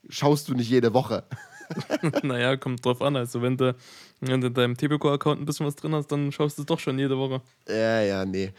[0.10, 1.24] Schaust du nicht jede Woche.
[2.24, 3.16] naja, kommt drauf an.
[3.16, 3.76] Also wenn du,
[4.20, 6.80] wenn du in deinem Tipico-Account ein bisschen was drin hast, dann schaust du es doch
[6.80, 7.41] schon jede Woche.
[7.68, 8.52] Ja, ja, nee.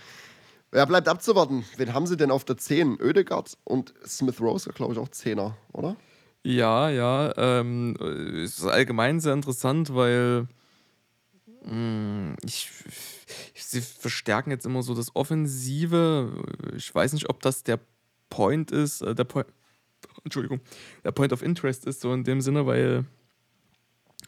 [0.75, 1.65] Ja, bleibt abzuwarten.
[1.77, 2.99] Wen haben sie denn auf der 10?
[2.99, 5.97] Ödegard und Smith Rose, glaube ich, auch 10er, oder?
[6.45, 7.33] Ja, ja.
[7.37, 7.95] Ähm,
[8.43, 10.49] ist allgemein sehr interessant, weil
[11.65, 12.71] mh, hm, ich,
[13.55, 16.33] sie verstärken jetzt immer so das Offensive.
[16.75, 17.79] Ich weiß nicht, ob das der
[18.31, 19.49] Point ist, äh, der Point,
[20.25, 20.61] Entschuldigung,
[21.05, 23.05] der Point of Interest ist, so in dem Sinne, weil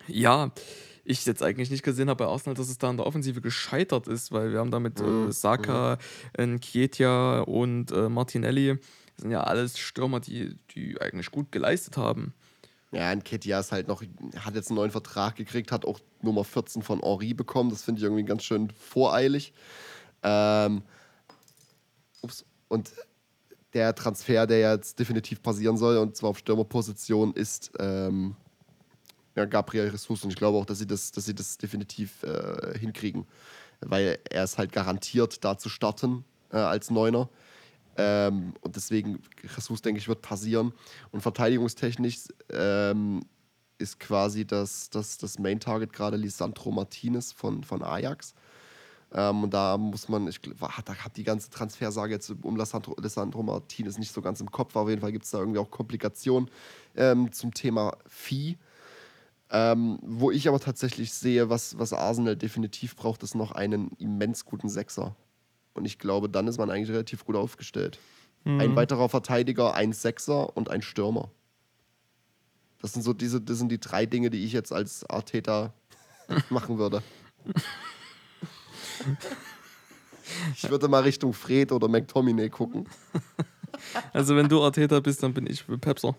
[0.07, 0.53] ja,
[1.05, 4.09] ich jetzt eigentlich nicht gesehen habe bei Arsenal, dass es da in der Offensive gescheitert
[4.09, 5.33] ist, weil wir haben da mit äh, mhm.
[5.33, 5.99] Saka,
[6.37, 8.79] äh, Nkietia und äh, Martinelli,
[9.15, 12.35] das sind ja alles Stürmer, die, die eigentlich gut geleistet haben.
[12.93, 14.03] Ja, Nkietia ist halt noch,
[14.37, 17.99] hat jetzt einen neuen Vertrag gekriegt, hat auch Nummer 14 von Henri bekommen, das finde
[17.99, 19.53] ich irgendwie ganz schön voreilig.
[20.23, 20.83] Ähm,
[22.23, 22.93] ups, und
[23.75, 28.37] der Transfer, der jetzt definitiv passieren soll, und zwar auf Stürmerposition, ist ähm,
[29.37, 30.25] ja, Gabriel Jesus.
[30.25, 33.27] Und ich glaube auch, dass sie das, dass sie das definitiv äh, hinkriegen.
[33.81, 37.29] Weil er ist halt garantiert, da zu starten äh, als Neuner.
[37.97, 40.73] Ähm, und deswegen, Jesus, denke ich, wird passieren.
[41.11, 43.25] Und verteidigungstechnisch ähm,
[43.79, 48.35] ist quasi das, das, das Main-Target gerade Lisandro Martinez von, von Ajax.
[49.13, 53.43] Ähm, und da muss man, ich da hat die ganze Transfersage jetzt um Lissandro, Lissandro
[53.43, 54.75] Martinez nicht so ganz im Kopf.
[54.77, 56.51] Auf jeden Fall gibt es da irgendwie auch Komplikationen
[56.97, 58.59] ähm, zum Thema Vieh.
[59.51, 64.45] Ähm, wo ich aber tatsächlich sehe, was, was Arsenal definitiv braucht, ist noch einen immens
[64.45, 65.15] guten Sechser.
[65.75, 67.99] Und ich glaube, dann ist man eigentlich relativ gut aufgestellt.
[68.45, 68.61] Mhm.
[68.61, 71.31] Ein weiterer Verteidiger, ein Sechser und ein Stürmer.
[72.81, 75.73] Das sind so diese, das sind die drei Dinge, die ich jetzt als Arteta
[76.51, 77.03] machen würde.
[80.57, 82.89] Ich würde mal Richtung Fred oder McTominay gucken.
[84.13, 86.17] Also wenn du Arteta bist, dann bin ich Pepser.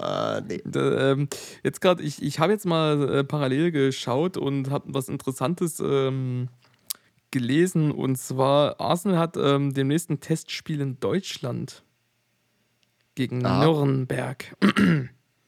[0.00, 0.62] Äh, nee.
[0.64, 1.28] Da, ähm,
[1.62, 6.48] jetzt gerade, ich, ich habe jetzt mal äh, parallel geschaut und habe was Interessantes ähm,
[7.30, 7.90] gelesen.
[7.90, 11.82] Und zwar, Arsenal hat ähm, dem nächsten Testspiel in Deutschland
[13.14, 13.64] gegen ah.
[13.64, 14.56] Nürnberg.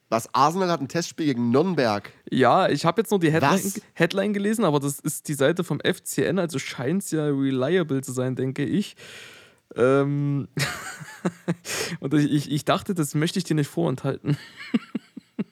[0.09, 0.35] Was?
[0.35, 2.11] Arsenal hat ein Testspiel gegen Nürnberg?
[2.31, 5.81] Ja, ich habe jetzt nur die Headline, Headline, gelesen, aber das ist die Seite vom
[5.81, 8.95] FCN, also scheint es ja reliable zu sein, denke ich.
[9.77, 10.49] Ähm
[12.01, 14.37] und ich, ich dachte, das möchte ich dir nicht vorenthalten.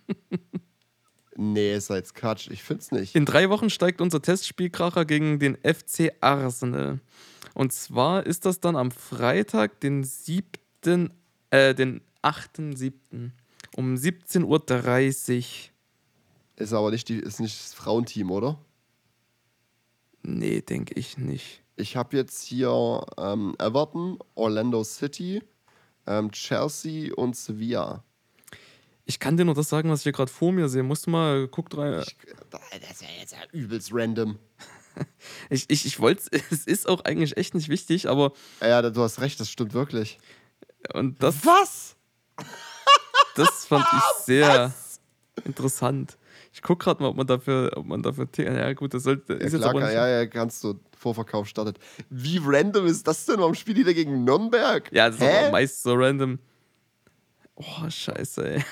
[1.36, 2.48] nee, ist jetzt Quatsch.
[2.50, 3.14] Ich find's nicht.
[3.14, 7.00] In drei Wochen steigt unser Testspielkracher gegen den FC Arsenal.
[7.54, 11.10] Und zwar ist das dann am Freitag, den 7.,
[11.50, 13.30] äh, den 8.7.
[13.76, 15.70] um 17.30 Uhr.
[16.56, 18.58] Ist aber nicht, die, ist nicht das Frauenteam, oder?
[20.22, 21.62] Nee, denke ich nicht.
[21.80, 25.42] Ich habe jetzt hier ähm, Everton, Orlando City,
[26.06, 28.04] ähm, Chelsea und Sevilla.
[29.06, 30.82] Ich kann dir nur das sagen, was ich hier gerade vor mir sehe.
[30.82, 32.04] Musst du mal, guck rein.
[32.06, 32.16] Ich,
[32.50, 34.38] das ja jetzt übelst random.
[35.50, 38.32] ich ich, ich wollte es ist auch eigentlich echt nicht wichtig, aber.
[38.60, 40.18] Ja, du hast recht, das stimmt wirklich.
[40.92, 41.46] Und das.
[41.46, 41.96] Was?
[43.36, 45.00] Das fand ich sehr was?
[45.44, 46.18] interessant.
[46.52, 48.28] Ich gucke gerade mal, ob man dafür, ob man dafür.
[48.36, 49.38] Ja, gut, das sollte.
[49.40, 50.74] Ja, klar, ja, ja, kannst du.
[50.96, 51.78] Vorverkauf startet.
[52.10, 53.38] Wie random ist das denn?
[53.38, 54.92] Warum spielt die da gegen Nürnberg?
[54.92, 55.24] Ja, das Hä?
[55.24, 56.38] ist aber meist so random.
[57.54, 58.64] Oh, scheiße, ey.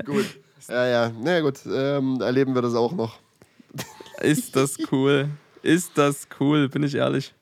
[0.04, 0.26] gut.
[0.68, 1.12] Ja, ja.
[1.20, 1.60] Na ja, gut.
[1.66, 3.20] Ähm, erleben wir das auch noch.
[4.20, 5.28] Ist das cool?
[5.62, 7.34] Ist das cool, bin ich ehrlich.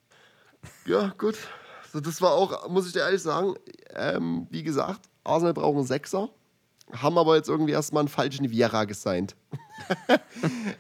[0.85, 1.37] Ja, gut.
[1.85, 3.55] Also das war auch, muss ich dir ehrlich sagen,
[3.95, 6.29] ähm, wie gesagt, Arsenal braucht einen Sechser
[6.93, 9.37] haben aber jetzt irgendwie erstmal einen falschen Viera gesigned.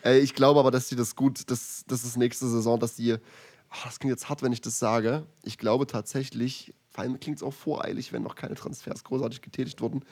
[0.04, 3.14] Äh, ich glaube aber, dass sie das gut, das, das ist nächste Saison, dass sie,
[3.14, 5.26] oh, das klingt jetzt hart, wenn ich das sage.
[5.42, 9.80] Ich glaube tatsächlich, vor allem klingt es auch voreilig, wenn noch keine Transfers großartig getätigt
[9.80, 10.04] wurden.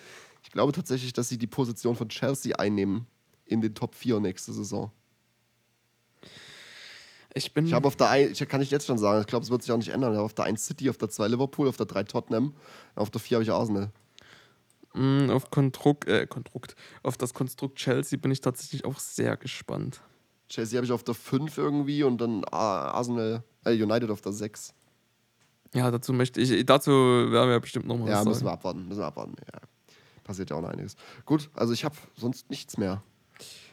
[0.42, 3.06] Ich glaube tatsächlich, dass sie die Position von Chelsea einnehmen
[3.44, 4.90] in den Top 4 nächste Saison.
[7.34, 7.66] Ich bin.
[7.66, 9.72] Ich habe auf der 1, kann ich jetzt schon sagen, ich glaube, es wird sich
[9.72, 10.12] auch nicht ändern.
[10.12, 12.54] Ich habe auf der 1 City, auf der 2 Liverpool, auf der 3 Tottenham,
[12.94, 13.90] auf der 4 habe ich Arsenal.
[14.98, 16.74] Mm, auf Konstrukt, äh, Konstrukt,
[17.04, 20.00] auf das Konstrukt Chelsea bin ich tatsächlich auch sehr gespannt.
[20.48, 24.74] Chelsea habe ich auf der 5 irgendwie und dann Arsenal, äh, United auf der 6.
[25.74, 29.00] Ja, dazu möchte ich, dazu werden wir bestimmt noch mal Ja, müssen wir abwarten, müssen
[29.00, 29.36] wir abwarten.
[29.52, 29.60] Ja.
[30.24, 30.96] Passiert ja auch noch einiges.
[31.24, 33.02] Gut, also ich habe sonst nichts mehr.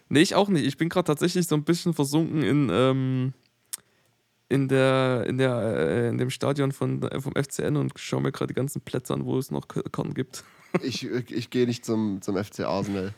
[0.09, 0.65] Nee, ich auch nicht.
[0.65, 3.34] Ich bin gerade tatsächlich so ein bisschen versunken in, ähm,
[4.50, 8.32] in, der, in, der, äh, in dem Stadion von, äh, vom FCN und schaue mir
[8.32, 10.43] gerade die ganzen Plätze an, wo es noch Karten gibt.
[10.82, 13.14] Ich, ich gehe nicht zum, zum FC Arsenal.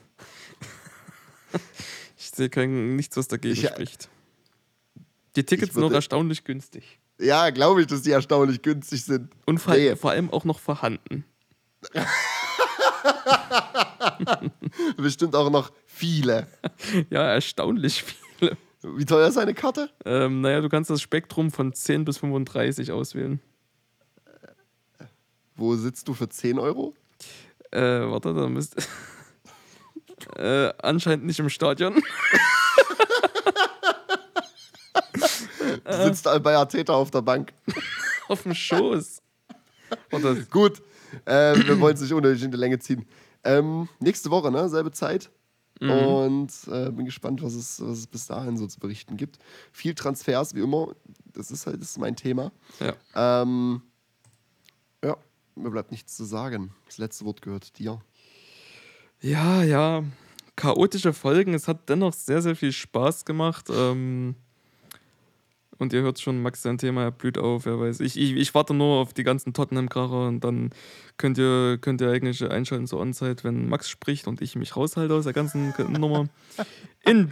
[2.18, 4.10] ich sehe kein, nichts, was dagegen ich, äh, spricht.
[5.36, 7.00] Die Tickets sind noch erstaunlich günstig.
[7.20, 9.32] Ja, glaube ich, dass die erstaunlich günstig sind.
[9.46, 9.96] Und vor, nee.
[9.96, 11.26] vor allem auch noch vorhanden.
[14.98, 16.48] Bestimmt auch noch viele.
[17.10, 18.27] Ja, erstaunlich viele.
[18.84, 19.90] Wie teuer ist eine Karte?
[20.06, 23.42] Ähm, naja, du kannst das Spektrum von 10 bis 35 auswählen.
[25.56, 26.94] Wo sitzt du für 10 Euro?
[27.72, 28.76] Äh, warte, da müsst.
[30.36, 31.96] äh, anscheinend nicht im Stadion.
[35.84, 37.54] du sitzt bei Arteta auf der Bank.
[38.28, 39.24] auf dem Schoß.
[40.52, 40.84] Gut,
[41.26, 43.08] äh, wir wollen es nicht unnötig in die Länge ziehen.
[43.44, 44.70] Ähm, nächste Woche, ne?
[44.70, 45.32] Selbe Zeit.
[45.80, 45.90] Mhm.
[45.90, 49.40] Und äh, bin gespannt, was es, was es bis dahin so zu berichten gibt.
[49.72, 50.96] Viel Transfers, wie immer.
[51.34, 52.52] Das ist halt das ist mein Thema.
[52.80, 53.42] Ja.
[53.42, 53.82] Ähm,
[55.04, 55.18] ja,
[55.56, 56.74] mir bleibt nichts zu sagen.
[56.86, 58.00] Das letzte Wort gehört dir.
[59.22, 60.04] Ja, ja.
[60.56, 61.54] Chaotische Folgen.
[61.54, 63.68] Es hat dennoch sehr, sehr viel Spaß gemacht.
[63.72, 64.36] Ähm
[65.80, 68.00] und ihr hört schon, Max, sein Thema blüht auf, wer weiß.
[68.00, 70.72] Ich, ich, ich warte nur auf die ganzen Tottenham-Kracher und dann
[71.18, 75.14] könnt ihr, könnt ihr eigentlich einschalten zur On-Site, wenn Max spricht und ich mich raushalte
[75.14, 76.28] aus der ganzen Nummer.
[77.06, 77.32] In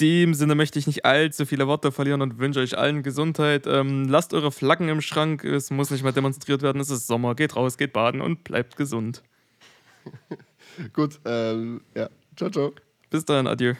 [0.00, 3.66] dem Sinne möchte ich nicht allzu viele Worte verlieren und wünsche euch allen Gesundheit.
[3.66, 7.34] Ähm, lasst eure Flaggen im Schrank, es muss nicht mehr demonstriert werden, es ist Sommer.
[7.34, 9.22] Geht raus, geht baden und bleibt gesund.
[10.92, 12.08] Gut, ähm, ja.
[12.36, 12.74] Ciao, ciao.
[13.10, 13.74] Bis dann, adieu.